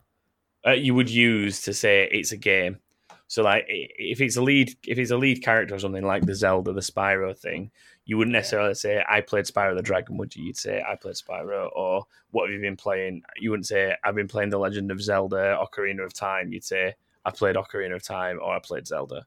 [0.66, 2.78] uh, you would use to say it's a game.
[3.26, 6.34] So like if it's a lead if it's a lead character or something like the
[6.34, 7.70] Zelda the Spyro thing,
[8.08, 10.44] you wouldn't necessarily say I played Spyro the Dragon, would you?
[10.44, 13.22] You'd say I played Spyro or what have you been playing?
[13.36, 16.50] You wouldn't say I've been playing The Legend of Zelda Ocarina of Time.
[16.50, 16.94] You'd say
[17.26, 19.26] I played Ocarina of Time or I played Zelda.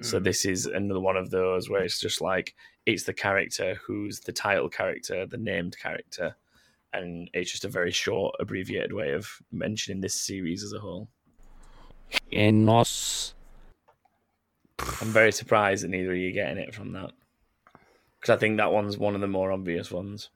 [0.00, 0.24] So Mm.
[0.24, 2.54] this is another one of those where it's just like
[2.86, 6.36] it's the character who's the title character, the named character,
[6.92, 11.08] and it's just a very short, abbreviated way of mentioning this series as a whole.
[12.32, 13.34] Enos.
[14.78, 17.10] I'm very surprised that neither of you are getting it from that
[18.24, 20.30] because I think that one's one of the more obvious ones.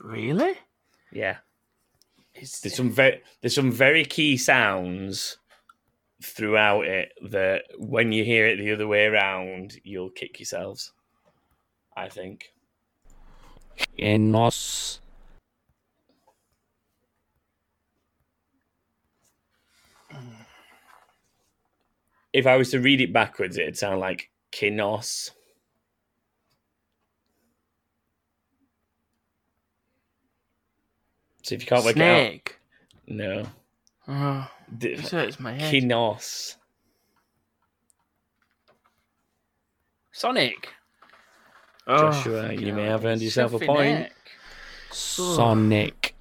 [0.00, 0.58] Really?
[1.12, 1.38] Yeah,
[2.34, 5.38] It's- there's some very there's some very key sounds
[6.20, 10.92] throughout it that when you hear it the other way around, you'll kick yourselves.
[11.96, 12.52] I think.
[14.00, 15.00] Enos.
[22.32, 25.30] If I was to read it backwards, it'd sound like Kinos.
[31.42, 32.52] So if you can't work it out,
[33.06, 33.46] no.
[34.08, 35.72] Oh, D- hurts my head.
[35.72, 36.56] Kinos.
[40.12, 40.68] Sonic.
[41.86, 43.98] Oh, Joshua, fucking you may have earned yourself a point.
[44.00, 44.12] neck.
[44.90, 46.14] Sonic.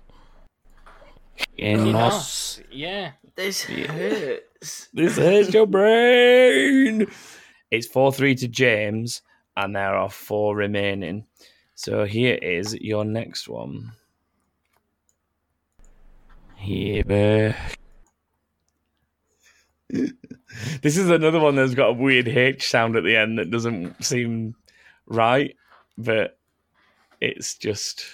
[1.57, 2.61] Kinos.
[2.71, 3.11] Yeah.
[3.35, 4.89] This hurts.
[4.93, 7.07] This hurts your brain.
[7.69, 9.21] It's 4 3 to James,
[9.55, 11.25] and there are four remaining.
[11.75, 13.93] So here is your next one.
[16.61, 17.55] Heber.
[20.81, 24.03] This is another one that's got a weird H sound at the end that doesn't
[24.03, 24.53] seem
[25.05, 25.55] right,
[25.97, 26.37] but
[27.21, 28.05] it's just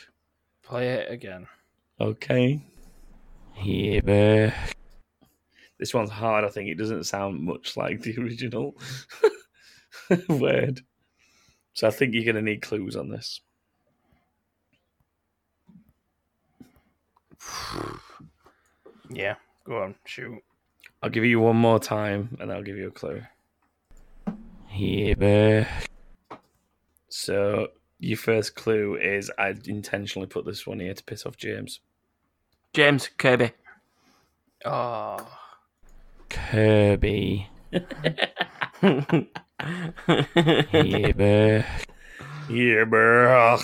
[0.64, 1.48] Play it again.
[2.00, 2.62] okay.
[3.54, 4.54] Heber.
[5.80, 6.46] This one's hard.
[6.46, 8.76] I think it doesn't sound much like the original
[10.30, 10.82] word.
[11.74, 13.42] So I think you're going to need clues on this.
[19.10, 19.36] Yeah.
[19.66, 19.96] Go on.
[20.06, 20.42] Shoot.
[21.02, 23.22] I'll give you one more time, and I'll give you a clue.
[24.68, 25.68] Here,
[27.10, 31.80] So your first clue is I intentionally put this one here to piss off James.
[32.74, 33.52] James Kirby.
[34.66, 35.18] Oh,
[36.30, 37.48] Kirby.
[40.72, 41.66] Here,
[42.50, 43.58] Yeah, bro.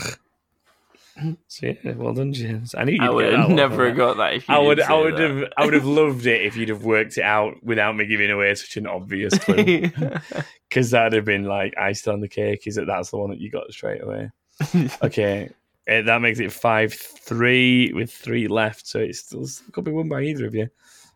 [1.48, 2.74] So yeah, well done, James.
[2.76, 3.96] I knew you'd I would have never man.
[3.96, 5.30] got that if you I would, I would that.
[5.30, 8.32] have, I would have loved it if you'd have worked it out without me giving
[8.32, 9.92] away such an obvious clue.
[10.70, 12.66] Because that'd have been like iced on the cake.
[12.66, 14.32] Is that that's the one that you got straight away?
[15.04, 15.50] Okay,
[15.88, 18.88] eh, that makes it five three with three left.
[18.88, 20.70] So it still could be won by either of you.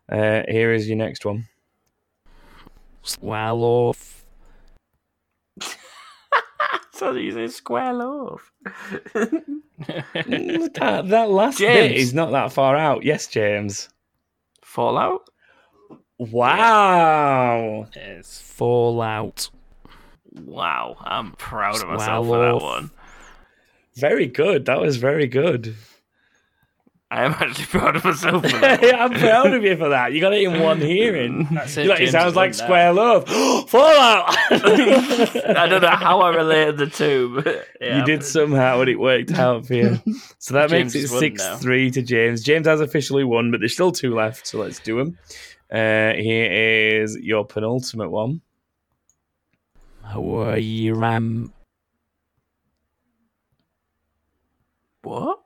[0.08, 1.48] Uh, here is your next one.
[3.02, 3.94] swallow.
[6.98, 8.52] So you say square loaf.
[9.86, 11.88] That, that last James.
[11.88, 13.04] bit is not that far out.
[13.04, 13.88] Yes, James.
[14.60, 15.28] Fallout.
[16.18, 17.86] Wow.
[17.94, 19.50] it's Fallout.
[20.32, 22.90] Wow, I'm proud of myself for that one.
[23.94, 24.66] Very good.
[24.66, 25.76] That was very good.
[27.10, 28.82] I am actually proud of myself for that.
[28.82, 28.94] one.
[28.94, 30.12] I'm proud of you for that.
[30.12, 31.48] You got it in one hearing.
[31.52, 33.28] That's You're like, it James sounds has like won Square Love.
[33.70, 34.24] Fallout.
[34.50, 38.96] I don't know how I related the two, but yeah, you did somehow, and it
[39.00, 39.98] worked out for you.
[40.38, 41.56] So that James makes it has won six now.
[41.56, 42.42] three to James.
[42.42, 44.46] James has officially won, but there's still two left.
[44.46, 45.18] So let's do them.
[45.72, 48.42] Uh, here is your penultimate one.
[50.02, 51.54] Hawaii Ram.
[55.02, 55.38] What?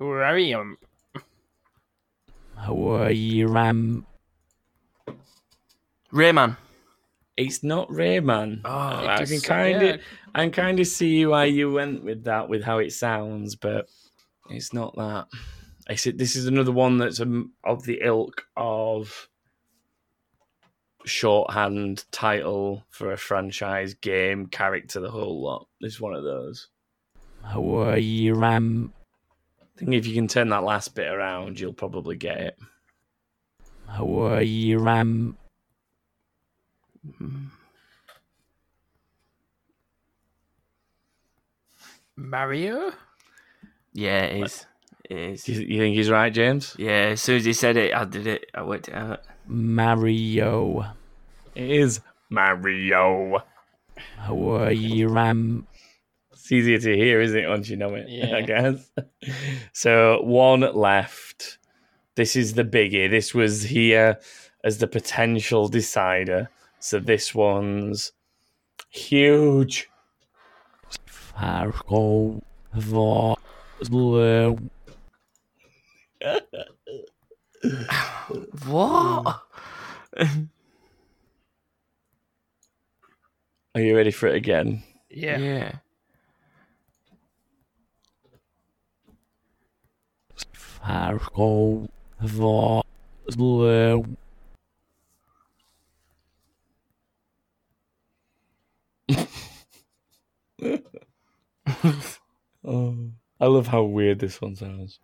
[0.00, 0.78] Who are you?
[2.56, 4.06] Hawaii Ram.
[6.10, 6.56] Rayman.
[7.36, 8.62] It's not Rayman.
[8.64, 10.02] Oh, I can kind of, yeah.
[10.34, 13.90] I can kind of see why you went with that, with how it sounds, but
[14.48, 15.26] it's not that.
[15.86, 19.28] I said this is another one that's um, of the ilk of
[21.04, 25.68] shorthand title for a franchise game character, the whole lot.
[25.82, 26.68] It's one of those.
[27.42, 28.94] Hawaii Ram.
[29.80, 32.58] I think if you can turn that last bit around, you'll probably get it.
[33.86, 35.38] How are Hawaii Ram.
[42.14, 42.92] Mario?
[43.94, 44.66] Yeah, it is.
[45.08, 45.48] It is.
[45.48, 46.76] You, you think he's right, James?
[46.78, 48.50] Yeah, as soon as he said it, I did it.
[48.54, 49.22] I worked it out.
[49.46, 50.92] Mario.
[51.54, 53.42] It is Mario.
[54.18, 55.66] How are Hawaii Ram.
[56.50, 58.08] It's easier to hear, isn't it, once you know it?
[58.08, 58.34] Yeah.
[58.34, 58.90] I guess.
[59.72, 61.58] So one left.
[62.16, 63.08] This is the biggie.
[63.08, 64.18] This was here
[64.64, 66.50] as the potential decider.
[66.80, 68.10] So this one's
[68.88, 69.88] huge.
[71.06, 72.42] Fargo.
[72.76, 74.58] Vosloo.
[78.66, 79.42] What?
[83.74, 84.82] Are you ready for it again?
[85.10, 85.38] Yeah.
[85.38, 85.72] yeah.
[102.64, 103.08] Oh,
[103.40, 104.98] I love how weird this one sounds.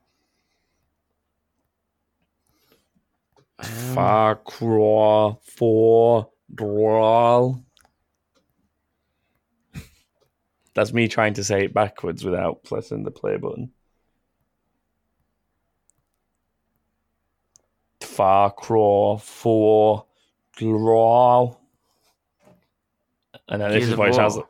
[3.95, 7.64] Far craw for brawl.
[10.74, 13.70] That's me trying to say it backwards without pressing the play button.
[18.16, 20.06] Far craw for
[20.56, 21.54] draw.
[23.46, 24.46] And then this is what it sounds like.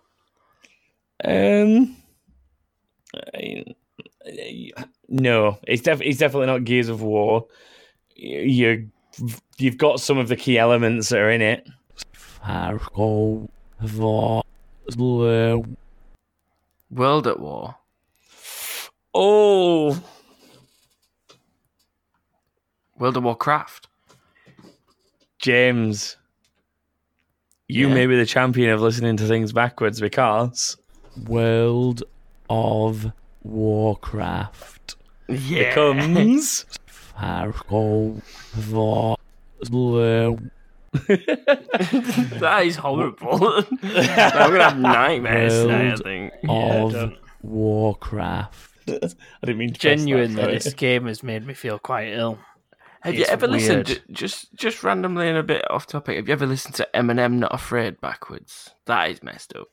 [1.25, 1.97] Um,
[5.09, 7.47] no, it's def- it's definitely not Gears of War.
[8.15, 8.89] You
[9.59, 11.67] you've got some of the key elements that are in it.
[12.13, 13.51] Far Fargo.
[13.83, 15.77] Vosloo.
[16.93, 17.75] World at War.
[19.13, 20.01] Oh,
[22.99, 23.89] World of Warcraft.
[25.39, 26.17] James,
[27.69, 27.95] you Yeah.
[27.95, 30.77] may be the champion of listening to things backwards because
[31.27, 32.03] World
[32.49, 34.97] of Warcraft.
[35.29, 35.69] Yeah.
[35.71, 38.21] becomes Fargo.
[38.57, 40.51] Vosloo.
[42.41, 43.45] that is horrible.
[43.83, 45.81] I'm gonna have nightmares tonight.
[45.85, 46.33] I World think.
[46.49, 48.71] of don't- Warcraft.
[48.89, 48.93] I
[49.45, 52.39] didn't mean to press that, Genuinely, this game has made me feel quite ill.
[53.03, 53.89] Have you ever listened?
[53.89, 54.03] weird.
[54.07, 56.17] ju- Just, just randomly and a bit off topic.
[56.17, 58.71] Have you ever listened to Eminem "Not Afraid" backwards?
[58.87, 59.69] That is messed up.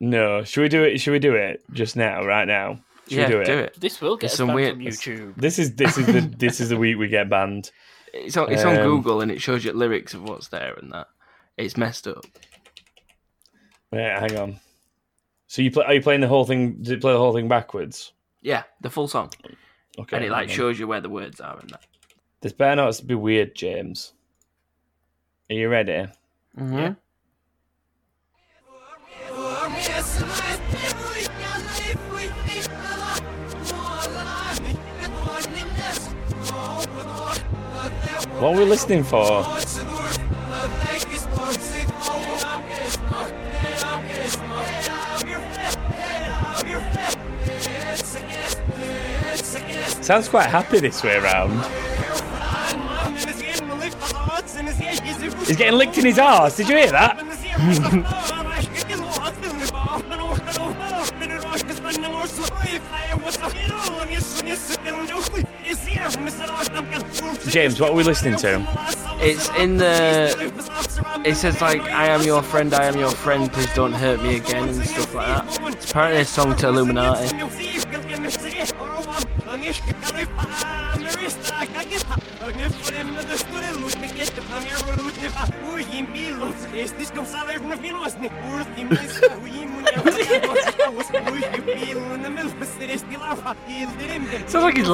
[0.00, 0.98] No, should we do it?
[1.00, 2.80] Should we do it just now, right now?
[3.08, 3.44] Should yeah, we do it?
[3.46, 3.80] do it.
[3.80, 5.36] This will get some weird- from YouTube.
[5.36, 7.70] This is this is the this is the week we get banned.
[8.12, 10.92] It's on, it's on Um, Google and it shows you lyrics of what's there and
[10.92, 11.08] that.
[11.56, 12.24] It's messed up.
[13.90, 14.60] Wait, hang on.
[15.46, 15.84] So you play?
[15.84, 16.76] Are you playing the whole thing?
[16.76, 18.12] Did you play the whole thing backwards?
[18.42, 19.30] Yeah, the full song,
[19.98, 20.16] Okay.
[20.16, 21.80] and it like shows you where the words are and that.
[22.44, 24.12] This better not be weird, James.
[25.48, 26.06] Are you ready?
[26.58, 26.92] Mm-hmm.
[38.40, 39.42] What are we listening for?
[50.02, 51.83] Sounds quite happy this way around.
[55.46, 56.56] He's getting licked in his arse.
[56.56, 57.18] Did you hear that?
[67.48, 68.66] James, what are we listening to?
[69.20, 70.52] It's in the.
[71.24, 73.52] It says like, "I am your friend, I am your friend.
[73.52, 75.72] Please don't hurt me again" and stuff like that.
[75.74, 77.33] It's apparently a song to Illuminati.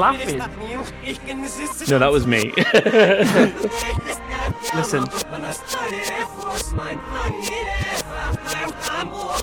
[0.00, 0.38] Laughing.
[1.88, 2.52] No, that was me.
[4.74, 5.04] Listen,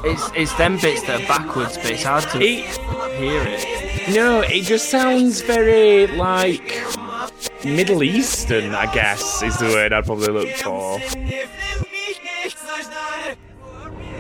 [0.04, 4.16] it's it's them bits that are backwards, but it's hard to He- hear it.
[4.16, 6.84] no, it just sounds very like
[7.66, 11.00] Middle Eastern, I guess, is the word I'd probably look for.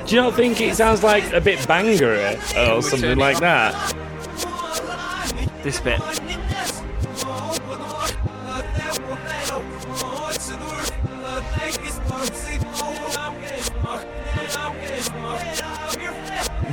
[0.05, 3.73] Do you not think it sounds like a bit bangery or something like that?
[5.63, 5.99] This bit.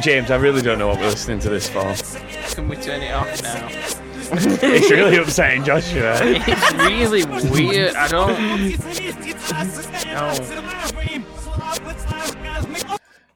[0.05, 1.95] James, I really don't know what we're listening to this for.
[2.55, 3.69] Can we turn it off now?
[4.33, 6.19] It's really upsetting Joshua.
[6.23, 7.95] It's really weird.
[7.95, 8.37] I don't.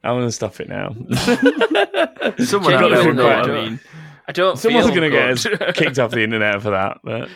[0.03, 0.89] I'm gonna stop it now.
[2.37, 3.79] Someone Check out it there know what I mean.
[4.27, 4.59] I don't.
[4.59, 5.61] Someone's feel gonna get good.
[5.63, 6.99] us kicked off the internet for that.
[7.03, 7.29] But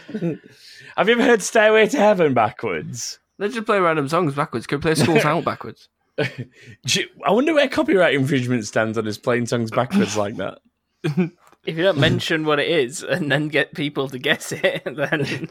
[0.96, 3.18] have you ever heard "Stairway to Heaven" backwards?
[3.40, 4.68] Let's just play random songs backwards.
[4.68, 5.90] Can we play Schools Out backwards?
[6.86, 10.60] Do I wonder where copyright infringement stands on us playing songs backwards like that.
[11.66, 15.48] If you don't mention what it is and then get people to guess it, then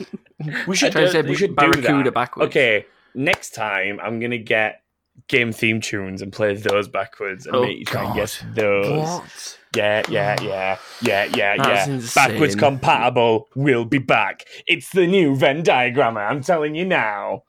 [0.67, 2.13] We should, Try to say we should do Barracuda that.
[2.15, 2.49] backwards.
[2.51, 2.85] Okay,
[3.15, 4.83] next time I'm gonna get
[5.29, 8.91] game theme tunes and play those backwards and Oh, make you try and guess those.
[8.91, 9.59] What?
[9.75, 11.95] Yeah, yeah, yeah, yeah, yeah, That's yeah.
[11.95, 12.31] insane.
[12.31, 14.45] Backwards compatible We'll be back.
[14.67, 16.31] It's the new Venn diagrammer.
[16.31, 17.45] I'm telling you now.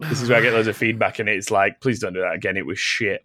[0.00, 2.34] This is where I get loads of feedback, and it's like, please don't do that
[2.34, 2.56] again.
[2.56, 3.24] It was shit.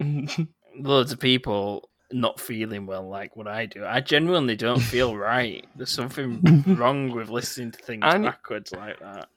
[0.78, 3.84] loads of people not feeling well like what I do.
[3.84, 5.66] I genuinely don't feel right.
[5.76, 9.28] There's something wrong with listening to things And- backwards like that.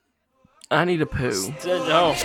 [0.71, 1.53] I need a poo.
[1.65, 2.15] No.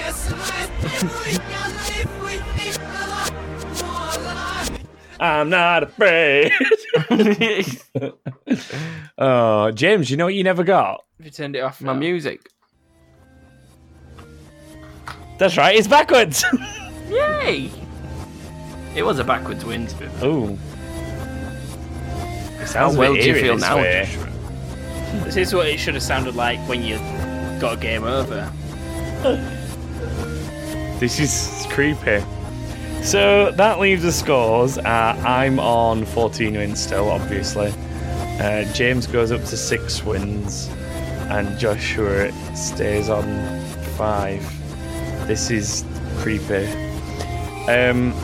[5.20, 6.52] I'm not afraid.
[9.18, 11.04] oh, James, you know what you never got?
[11.18, 11.80] Have you turned it off?
[11.82, 11.98] My now?
[11.98, 12.48] music.
[15.38, 16.44] That's right, it's backwards.
[17.08, 17.70] Yay!
[18.94, 19.86] It was a backwards win.
[19.86, 20.26] to.
[20.26, 20.58] Ooh.
[22.60, 23.82] It How well do you feel this now.
[23.82, 24.28] Joshua?
[25.24, 26.98] This is what it should have sounded like when you
[27.60, 28.52] got a game over.
[30.98, 32.24] This is creepy.
[33.04, 34.78] So that leaves the scores.
[34.78, 37.72] Uh, I'm on 14 wins still, obviously.
[38.40, 40.68] Uh, James goes up to six wins,
[41.30, 43.24] and Joshua stays on
[43.96, 44.44] five.
[45.28, 45.84] This is
[46.20, 46.66] creepy.
[47.68, 48.14] Um,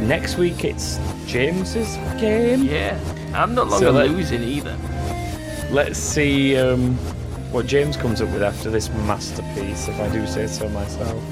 [0.00, 2.62] next week it's James's game.
[2.64, 2.98] Yeah.
[3.34, 4.78] I'm not longer let- losing either.
[5.70, 6.94] Let's see um,
[7.52, 11.22] what James comes up with after this masterpiece, if I do say so myself.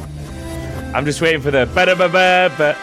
[0.94, 2.76] I'm just waiting for the ba ba ba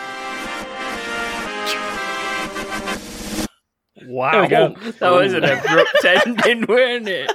[4.11, 4.75] Wow, go.
[4.99, 7.31] that was an abrupt ending, weren't it?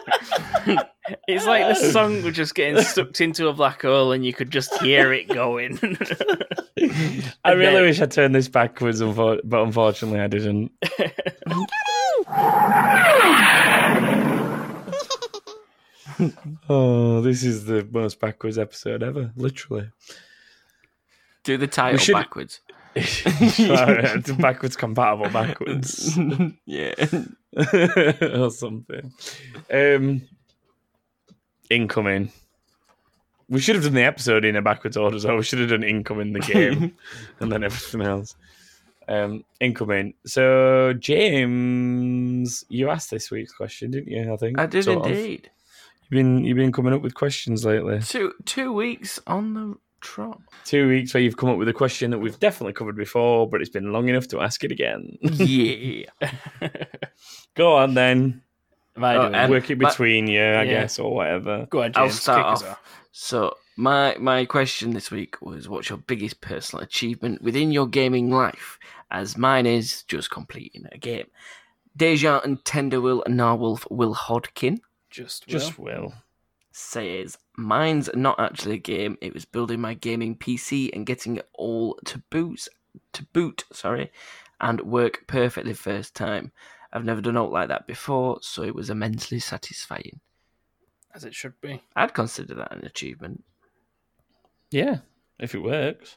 [1.27, 4.51] it's like the song was just getting sucked into a black hole, and you could
[4.51, 5.79] just hear it going.
[7.45, 10.70] I really then- wish I turned this backwards, but unfortunately I didn't.
[16.68, 19.91] oh, this is the most backwards episode ever, literally.
[21.45, 22.61] Do the title should- backwards.
[23.59, 26.16] It's backwards compatible backwards.
[26.66, 26.94] yeah.
[28.32, 29.12] or something.
[29.70, 30.22] Um,
[31.70, 32.32] incoming.
[33.49, 35.84] We should have done the episode in a backwards order, so we should have done
[35.84, 36.97] incoming the game
[37.40, 38.34] and then everything else.
[39.09, 40.14] Um, incoming.
[40.24, 44.32] So, James, you asked this week's question, didn't you?
[44.32, 45.12] I think I did Sort of.
[45.12, 45.51] indeed.
[46.03, 48.01] You've been you've been coming up with questions lately.
[48.01, 49.74] Two two weeks on the
[50.07, 50.41] trot.
[50.65, 53.61] Two weeks where you've come up with a question that we've definitely covered before, but
[53.61, 55.19] it's been long enough to ask it again.
[55.23, 56.05] yeah.
[57.55, 58.43] Go on then,
[58.97, 59.55] Am Oh, doing and- it?
[59.55, 60.65] work it but- between you, I Yeah.
[60.65, 61.67] guess, or whatever.
[61.71, 62.21] Go on, I'll James.
[62.23, 62.69] start kick us off.
[62.71, 63.01] off.
[63.13, 68.31] So my my question this week was, what's your biggest personal achievement within your gaming
[68.31, 68.79] life?
[69.11, 71.27] As mine is just completing a game.
[71.97, 74.79] Deja and Tenderwill and Narwolf Will Hodkin
[75.11, 76.13] Just, Just will.
[76.77, 77.24] Will.
[77.27, 79.16] says, mine's not actually a game.
[79.20, 82.68] It was building my gaming PC and getting it all to boot,
[83.12, 84.12] to boot, sorry,
[84.61, 86.53] and work perfectly first time.
[86.93, 90.20] I've never done out like that before, so it was immensely satisfying.
[91.14, 91.83] as it should be.
[91.95, 93.45] I'd consider that an achievement.
[94.70, 94.99] Yeah,
[95.39, 96.16] if it works.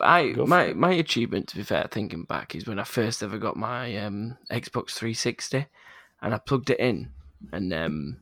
[0.00, 0.76] I my it.
[0.76, 4.36] my achievement, to be fair, thinking back, is when I first ever got my um,
[4.50, 5.66] Xbox 360,
[6.20, 7.10] and I plugged it in,
[7.52, 8.18] and um,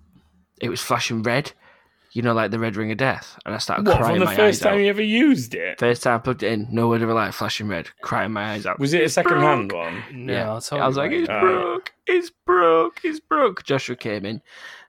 [0.61, 1.53] it was flashing red,
[2.13, 4.25] you know, like the red ring of death, and I started What, crying from the
[4.27, 4.77] my first eyes time out.
[4.79, 5.79] you ever used it?
[5.79, 8.53] First time I plugged it in, no word of a lie, flashing red, crying my
[8.53, 8.79] eyes out.
[8.79, 10.03] Was it a second hand one?
[10.13, 10.49] No, Yeah.
[10.51, 11.41] I'll I was like, right it's now.
[11.41, 13.65] broke, it's broke, it's broke.
[13.65, 14.41] Joshua came in,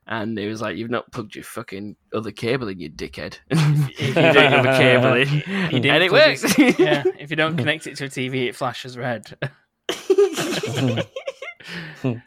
[0.07, 3.39] and he was like, "You've not plugged your fucking other cable in, you dickhead.
[3.49, 7.29] if you don't have a cable in, He didn't and it works." his- yeah, if
[7.29, 9.35] you don't connect it to a TV, it flashes red.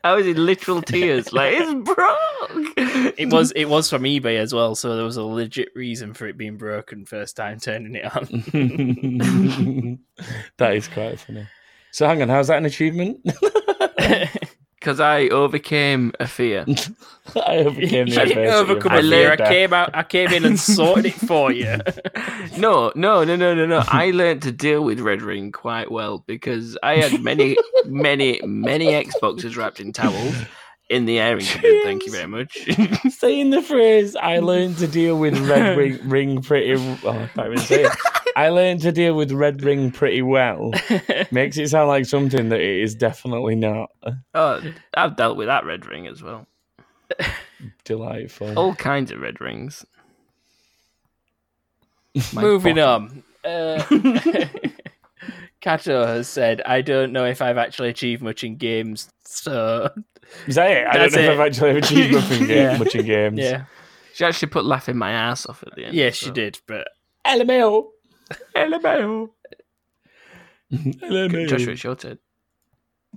[0.05, 3.19] I was in literal tears, like it's broke.
[3.19, 6.27] It was it was from eBay as well, so there was a legit reason for
[6.27, 9.99] it being broken first time turning it on.
[10.59, 11.47] that is quite funny.
[11.93, 13.21] So hang on, how's that an achievement?
[14.81, 16.65] because I overcame a fear.
[17.47, 19.33] I overcame you the didn't adversity overcome of a I fear.
[19.33, 19.91] I came out.
[19.95, 21.77] I came in and sorted it for you.
[22.57, 23.83] No, no, no, no, no, no.
[23.87, 27.57] I learned to deal with Red Ring quite well because I had many,
[27.87, 30.35] many, many Xboxes wrapped in towels
[30.91, 31.83] in the airing cabinet.
[31.85, 32.53] Thank you very much.
[33.11, 36.75] Saying the phrase, I learned to deal with red ring, ring pretty.
[36.75, 37.93] Oh, I can't even say it.
[38.37, 40.73] I learned to deal with red ring pretty well.
[41.31, 43.91] Makes it sound like something that it is definitely not.
[44.35, 44.61] oh,
[44.95, 46.47] I've dealt with that Red Ring as well.
[47.85, 48.59] Delightful.
[48.59, 49.85] All kinds of Red Rings.
[52.33, 53.25] My Moving bottom.
[53.45, 53.51] on.
[53.51, 53.85] Uh,
[55.61, 59.91] Kato has said, "I don't know if I've actually achieved much in games." So
[60.47, 60.87] Is that it?
[60.87, 61.31] I don't That's know if.
[61.31, 62.79] I've actually achieved nothing game, Yeah.
[62.79, 63.39] much in games.
[63.39, 63.65] yeah,
[64.15, 65.95] She actually put laughing my ass off at the end.
[65.95, 66.59] yes, she did.
[66.67, 66.89] But
[67.27, 67.89] LMAO.
[68.57, 69.29] LMAO.
[70.73, 71.49] LMAO.
[71.49, 72.19] Joshua, it's your turn.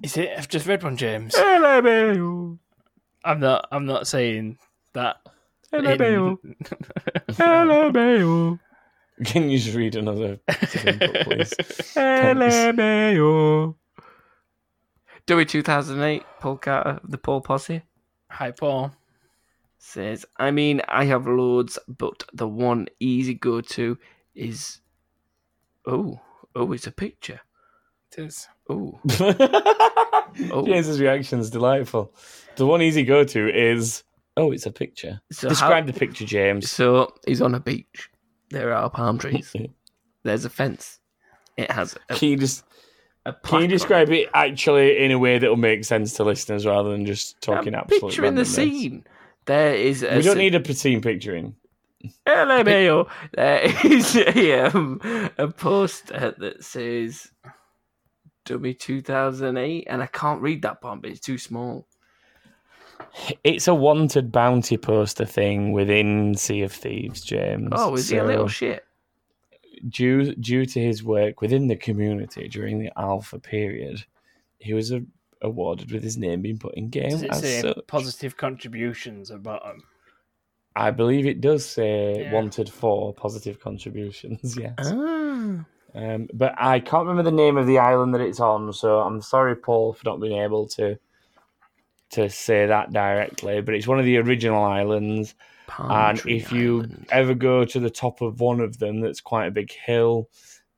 [0.02, 0.32] is it?
[0.38, 1.34] I've just read one, James.
[1.36, 2.58] LMAO.
[3.24, 3.68] I'm not.
[3.72, 4.58] I'm not saying
[4.94, 5.18] that.
[5.72, 6.38] LMAO.
[6.44, 6.56] in-
[7.34, 8.60] LMAO.
[9.26, 10.58] Can you just read another book,
[11.24, 11.54] please?
[11.96, 13.76] LMAO.
[15.26, 17.82] Dewey 2008, Paul Carter, the Paul Posse,
[18.30, 18.92] Hi, Paul.
[19.78, 23.98] says, I mean, I have loads, but the one easy go to
[24.36, 24.80] is.
[25.86, 26.20] Oh,
[26.56, 27.40] oh, it's a picture.
[28.18, 28.48] It is.
[30.52, 32.12] Oh, James's reaction is delightful.
[32.56, 34.04] The one easy go to is
[34.36, 35.22] oh, it's a picture.
[35.32, 36.72] so Describe how- the picture, James.
[36.72, 38.10] So he's on a beach.
[38.50, 39.54] There are palm trees.
[40.24, 41.00] There's a fence.
[41.58, 42.64] It has a, Can you just
[43.26, 44.22] a can you describe it.
[44.22, 47.74] it actually in a way that will make sense to listeners rather than just talking
[47.74, 49.06] I'm absolute picturing the scene.
[49.46, 51.56] There is a We don't need a scene picturing.
[52.28, 53.10] LMAO.
[53.34, 55.00] There is a, um,
[55.38, 57.32] a poster that says
[58.46, 61.88] Dummy 2008, and I can't read that part, but it's too small.
[63.44, 67.70] It's a wanted bounty poster thing within Sea of Thieves, James.
[67.72, 68.84] Oh, is he a little shit?
[69.90, 74.04] due due to his work within the community during the alpha period,
[74.60, 75.02] he was a,
[75.42, 77.10] awarded with his name being put in game.
[77.10, 77.78] Does it as say such.
[77.88, 79.84] positive contributions at bottom?
[80.76, 82.34] I believe it does say Yeah.
[82.34, 84.58] wanted for positive contributions.
[84.60, 85.66] Yes, Ah.
[85.96, 88.72] um, but I can't remember the name of the island that it's on.
[88.74, 90.98] So I'm sorry, Paul, for not being able to
[92.12, 93.62] to say that directly.
[93.62, 95.36] But it's one of the original islands.
[95.68, 97.06] Palm and Tree if you Island.
[97.10, 100.30] ever go to the top of one of them that's quite a big hill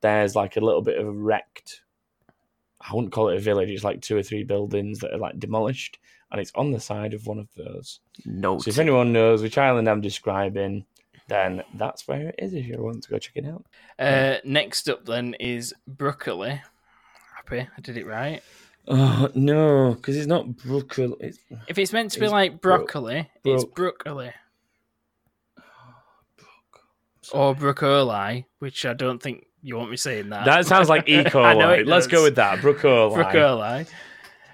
[0.02, 1.82] there's like a little bit of a wrecked
[2.82, 5.40] i wouldn't call it a village it's like two or three buildings that are like
[5.40, 5.98] demolished
[6.32, 9.58] and it's on the side of one of those no, so if anyone knows which
[9.58, 10.86] island i'm describing
[11.28, 13.66] then that's where it is if you want to go check it out
[13.98, 16.62] Uh, next up then is broccoli.
[17.36, 18.44] Happy, I did it right.
[18.88, 23.56] Oh no because it's not broccoli it's If it's meant to be like broccoli, bro-
[23.56, 24.32] it's broccoli.
[27.34, 30.46] Or Broccoli, which I don't think you want me saying that.
[30.46, 31.18] That sounds like E.
[31.18, 31.86] I know coli.
[31.88, 32.62] Let's go with that.
[32.62, 33.14] Brooke coli.
[33.16, 33.86] Broccoli.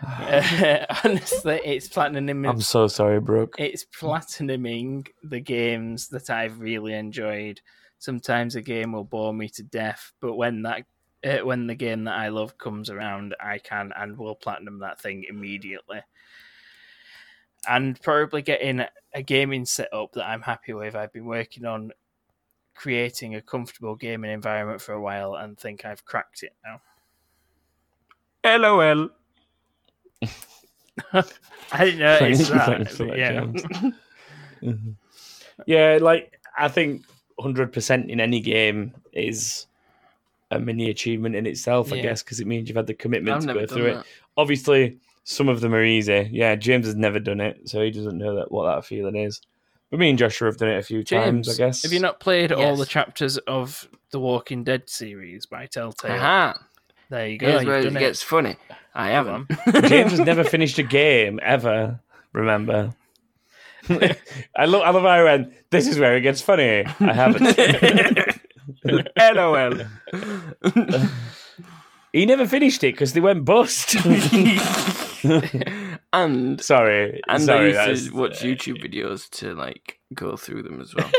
[0.04, 2.44] Uh, honestly, it's platinum.
[2.44, 3.54] I'm so sorry, Brooke.
[3.60, 7.62] it's platinuming the games that I've really enjoyed.
[8.00, 10.86] Sometimes a game will bore me to death, but when that
[11.24, 15.26] when the game that I love comes around, I can and will platinum that thing
[15.28, 16.02] immediately.
[17.68, 18.84] And probably getting
[19.14, 20.96] a gaming setup that I'm happy with.
[20.96, 21.92] I've been working on
[22.74, 26.82] creating a comfortable gaming environment for a while and think I've cracked it now.
[28.44, 29.10] LOL.
[31.72, 32.90] I didn't know it's that.
[32.90, 33.42] that, yeah.
[33.42, 33.64] James.
[34.62, 34.96] Mhm.
[35.66, 37.04] Yeah, like I think
[37.40, 39.66] 100% in any game is
[40.52, 43.48] a mini achievement in itself, I guess, because it means you've had the commitment I've
[43.48, 44.06] to go done through it.
[44.38, 46.30] Obviously, some of them are easy.
[46.32, 49.42] Yeah, James has never done it, so he doesn't know that what that feeling is.
[49.90, 51.84] But me and Joshua have done it a few James, times, I guess.
[51.84, 56.12] have you not played all the chapters of the Walking Dead series by Telltale?
[56.12, 56.66] Aha.
[57.10, 57.48] There you go.
[57.48, 58.56] Here's where it done gets funny.
[58.96, 59.50] I haven't.
[59.88, 62.00] James has never finished a game ever.
[62.32, 62.94] Remember?
[63.90, 64.84] I love.
[64.84, 65.54] I love how I went.
[65.72, 66.86] This is where it gets funny.
[67.00, 68.38] I haven't.
[68.86, 69.80] LOL.
[72.14, 73.96] he never finished it because they went bust.
[76.14, 77.70] and sorry, and sorry.
[77.70, 81.10] I that's- used to watch YouTube videos to like go through them as well.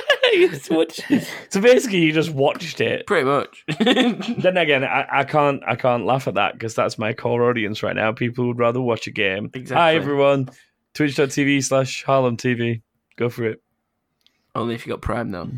[1.50, 3.06] so basically, you just watched it.
[3.06, 3.64] Pretty much.
[3.78, 5.62] Then again, I, I can't.
[5.66, 8.12] I can't laugh at that because that's my core audience right now.
[8.12, 9.50] People would rather watch a game.
[9.54, 9.96] Hi Exactly.
[9.96, 10.48] everyone.
[10.94, 12.82] Twitch.tv slash Harlem TV.
[13.16, 13.62] Go for it.
[14.54, 15.48] Only if you got Prime though.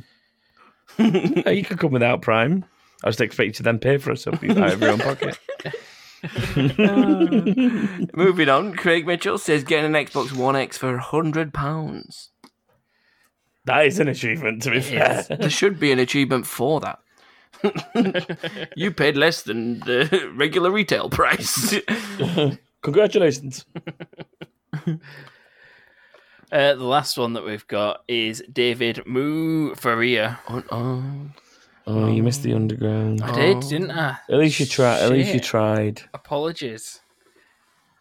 [1.46, 2.64] Oh, you can come without Prime.
[3.02, 5.38] I just expect you to then pay for sub out of your own pocket.
[8.16, 12.30] Moving on, Craig Mitchell says getting an Xbox One X for hundred pounds.
[13.66, 15.22] That is an achievement, to be fair.
[15.22, 16.98] There should be an achievement for that.
[18.76, 21.74] you paid less than the regular retail price.
[22.82, 23.64] Congratulations.
[26.52, 30.38] Uh, the last one that we've got is David Moo Faria.
[30.48, 31.04] oh, oh.
[31.86, 33.22] Oh, you missed the underground.
[33.22, 33.60] I did, Oh.
[33.68, 34.16] didn't I?
[34.30, 35.00] At least you tried.
[35.02, 36.00] At least you tried.
[36.14, 37.00] Apologies.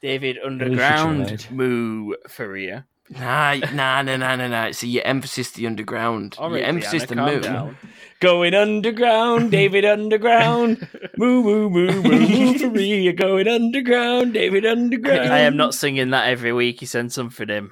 [0.01, 1.51] David Underground tried.
[1.51, 2.85] Moo Faria.
[3.09, 4.71] Nah, nah, nah, nah, nah, nah.
[4.71, 6.35] See, your emphasis the underground.
[6.39, 7.41] All your emphasis Brianna, the calm moon.
[7.41, 7.77] down.
[8.21, 10.87] Going underground, David Underground.
[11.17, 13.01] moo moo moo moo moo for me.
[13.03, 15.33] You're going underground, David Underground.
[15.33, 16.79] I am not singing that every week.
[16.79, 17.71] He sends something in.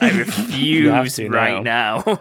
[0.00, 2.02] I refuse right now.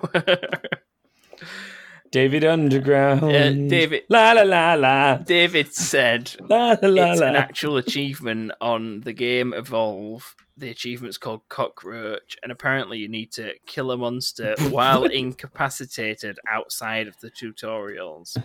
[2.11, 3.23] David Underground.
[3.23, 5.18] Uh, David- La la la la.
[5.18, 7.27] David said La la la it's la.
[7.27, 10.36] an actual achievement on the game Evolve.
[10.57, 17.07] The achievement's called Cockroach, and apparently you need to kill a monster while incapacitated outside
[17.10, 18.38] of the tutorials.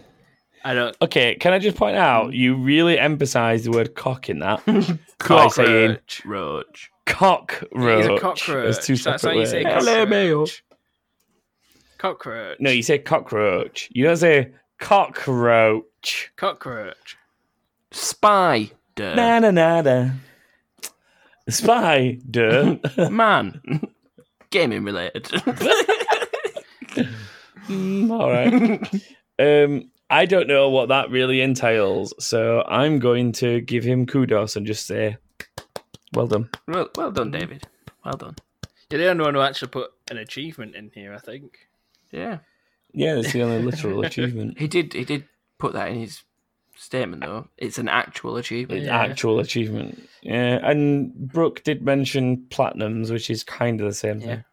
[0.65, 0.97] I don't.
[1.01, 4.81] Okay, can I just point out you really emphasise the word cock in that by
[5.49, 6.23] saying Cockroach.
[6.25, 6.90] Roach.
[7.07, 8.05] Cockroach.
[8.05, 8.69] It's a cockroach.
[8.69, 9.85] As two That's separate how you say words.
[9.87, 10.65] cockroach.
[11.99, 12.57] Cockroach.
[12.61, 13.89] No, you say cockroach.
[13.93, 16.33] You don't say cockroach.
[16.37, 17.17] cockroach.
[17.91, 18.71] Spider.
[18.97, 20.11] Na na na na.
[21.49, 22.79] Spider.
[23.11, 23.61] Man.
[24.51, 25.27] Gaming related.
[27.69, 29.03] Mm, all right.
[29.39, 34.57] Um, I don't know what that really entails, so I'm going to give him kudos
[34.57, 35.17] and just say,
[36.13, 37.65] "Well done." well, well done, David.
[38.05, 38.37] Well done.
[38.91, 41.69] You're the only one who actually put an achievement in here, I think.
[42.11, 42.39] Yeah.
[42.93, 44.59] Yeah, it's the only literal achievement.
[44.59, 45.25] He did he did
[45.59, 46.23] put that in his
[46.77, 47.49] statement though.
[47.57, 48.83] It's an actual achievement.
[48.83, 48.99] Yeah.
[48.99, 50.09] Actual achievement.
[50.23, 54.27] Yeah, and Brooke did mention platinums, which is kind of the same Yeah.
[54.27, 54.45] thing.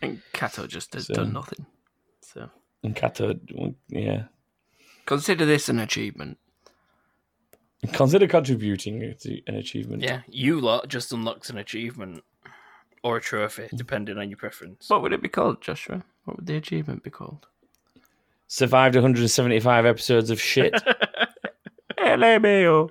[0.00, 1.66] And Kato just has So- done nothing.
[2.22, 2.50] So
[2.82, 3.38] And Kato,
[3.88, 4.24] yeah.
[5.06, 6.38] consider this an achievement.
[7.92, 10.02] Consider contributing to an achievement.
[10.02, 12.22] Yeah, you lot just unlocks an achievement
[13.02, 14.88] or a trophy, depending on your preference.
[14.88, 16.04] What would it be called, Joshua?
[16.24, 17.46] What would the achievement be called?
[18.46, 20.74] Survived 175 episodes of shit.
[21.98, 22.90] LMAO.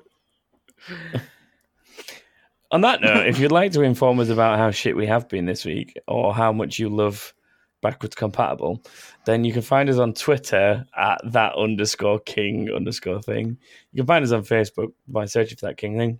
[2.71, 5.45] On that note, if you'd like to inform us about how shit we have been
[5.45, 7.33] this week or how much you love
[7.81, 8.83] backwards compatible,
[9.25, 13.57] then you can find us on Twitter at that underscore king underscore thing.
[13.91, 16.19] You can find us on Facebook by searching for that king thing.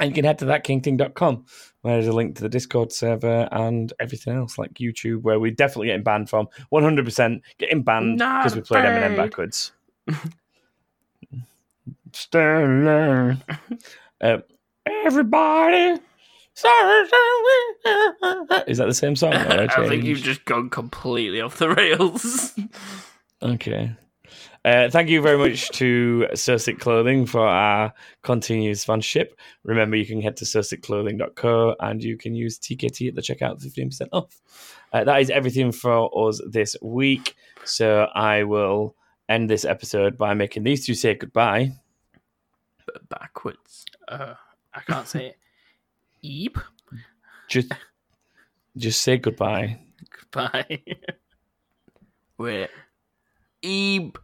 [0.00, 1.44] And you can head to thatkingthing.com
[1.82, 5.52] where there's a link to the Discord server and everything else like YouTube, where we're
[5.52, 6.48] definitely getting banned from.
[6.72, 9.72] 100% getting banned because we played Eminem backwards.
[12.12, 13.42] Sterling.
[14.20, 14.38] uh,
[14.86, 16.00] everybody.
[18.66, 19.32] Is that the same song?
[19.32, 22.52] have I think you've just gone completely off the rails.
[23.42, 23.94] Okay.
[24.64, 29.38] Uh, thank you very much to Sursic Clothing for our continued sponsorship.
[29.64, 34.08] Remember, you can head to sursicclothing.co and you can use TKT at the checkout, 15%
[34.12, 34.40] off.
[34.94, 37.36] Uh, that is everything for us this week.
[37.64, 38.96] So I will
[39.28, 41.72] end this episode by making these two say goodbye.
[42.86, 43.84] But backwards.
[44.08, 44.34] Uh,
[44.72, 45.36] I can't say it.
[46.24, 46.58] Eep.
[47.48, 47.70] Just,
[48.78, 49.78] just say goodbye.
[50.32, 50.80] Goodbye.
[52.38, 52.70] Wait.
[53.62, 54.16] Eeb.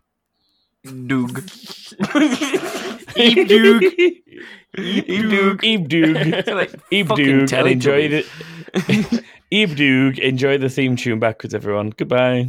[0.87, 1.31] Doog.
[3.21, 3.83] Eeb Doog.
[4.79, 5.61] Eeb Doog.
[5.61, 6.47] Eeb Doog.
[6.55, 7.53] Like Eeb fucking Doog.
[7.53, 8.27] And enjoy Teletubbies.
[9.13, 9.25] it.
[9.53, 10.19] Eeb Doog.
[10.19, 11.91] Enjoy the theme tune backwards, everyone.
[11.91, 12.49] Goodbye.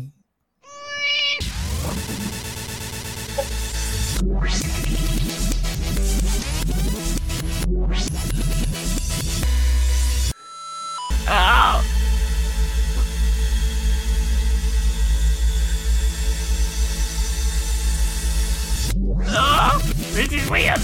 [20.14, 20.80] This is weird.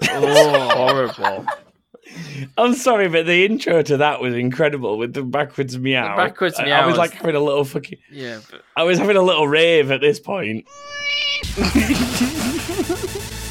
[0.10, 1.46] oh, horrible.
[2.56, 6.16] I'm sorry, but the intro to that was incredible with the backwards meow.
[6.16, 7.98] backwards I- I, was was- like having a little fucking.
[8.10, 10.66] Yeah, but I was having a little rave at this point.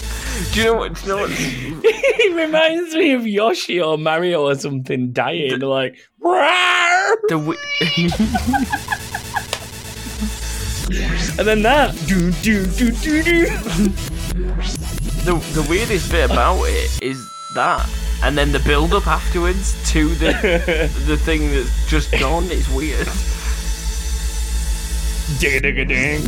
[0.54, 0.94] Do you know what?
[0.96, 1.32] Do you know what?
[1.38, 5.98] it reminds me of Yoshi or Mario or something dying, like.
[6.22, 7.58] "Rawr!" The wi-
[11.38, 11.94] And then that.
[12.08, 13.46] Do, do, do, do, do.
[15.26, 17.20] the the weirdest bit about it is
[17.56, 17.88] that,
[18.24, 20.32] and then the build up afterwards to the
[21.08, 23.08] the thing that's just gone is weird.
[25.40, 26.22] Ding, ding, ding.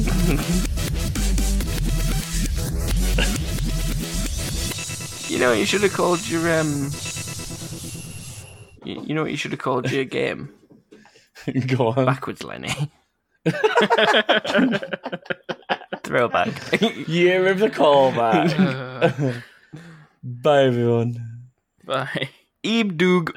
[5.30, 6.90] You know, you should have called your um.
[8.84, 10.54] You, you know what you should have called your game?
[11.68, 12.06] Go on.
[12.06, 12.70] Backwards, Lenny.
[16.04, 16.82] Throwback.
[17.08, 19.44] Year of the callback.
[20.24, 21.48] Bye, everyone.
[21.86, 22.30] bye.
[22.64, 23.36] Eeb Doog.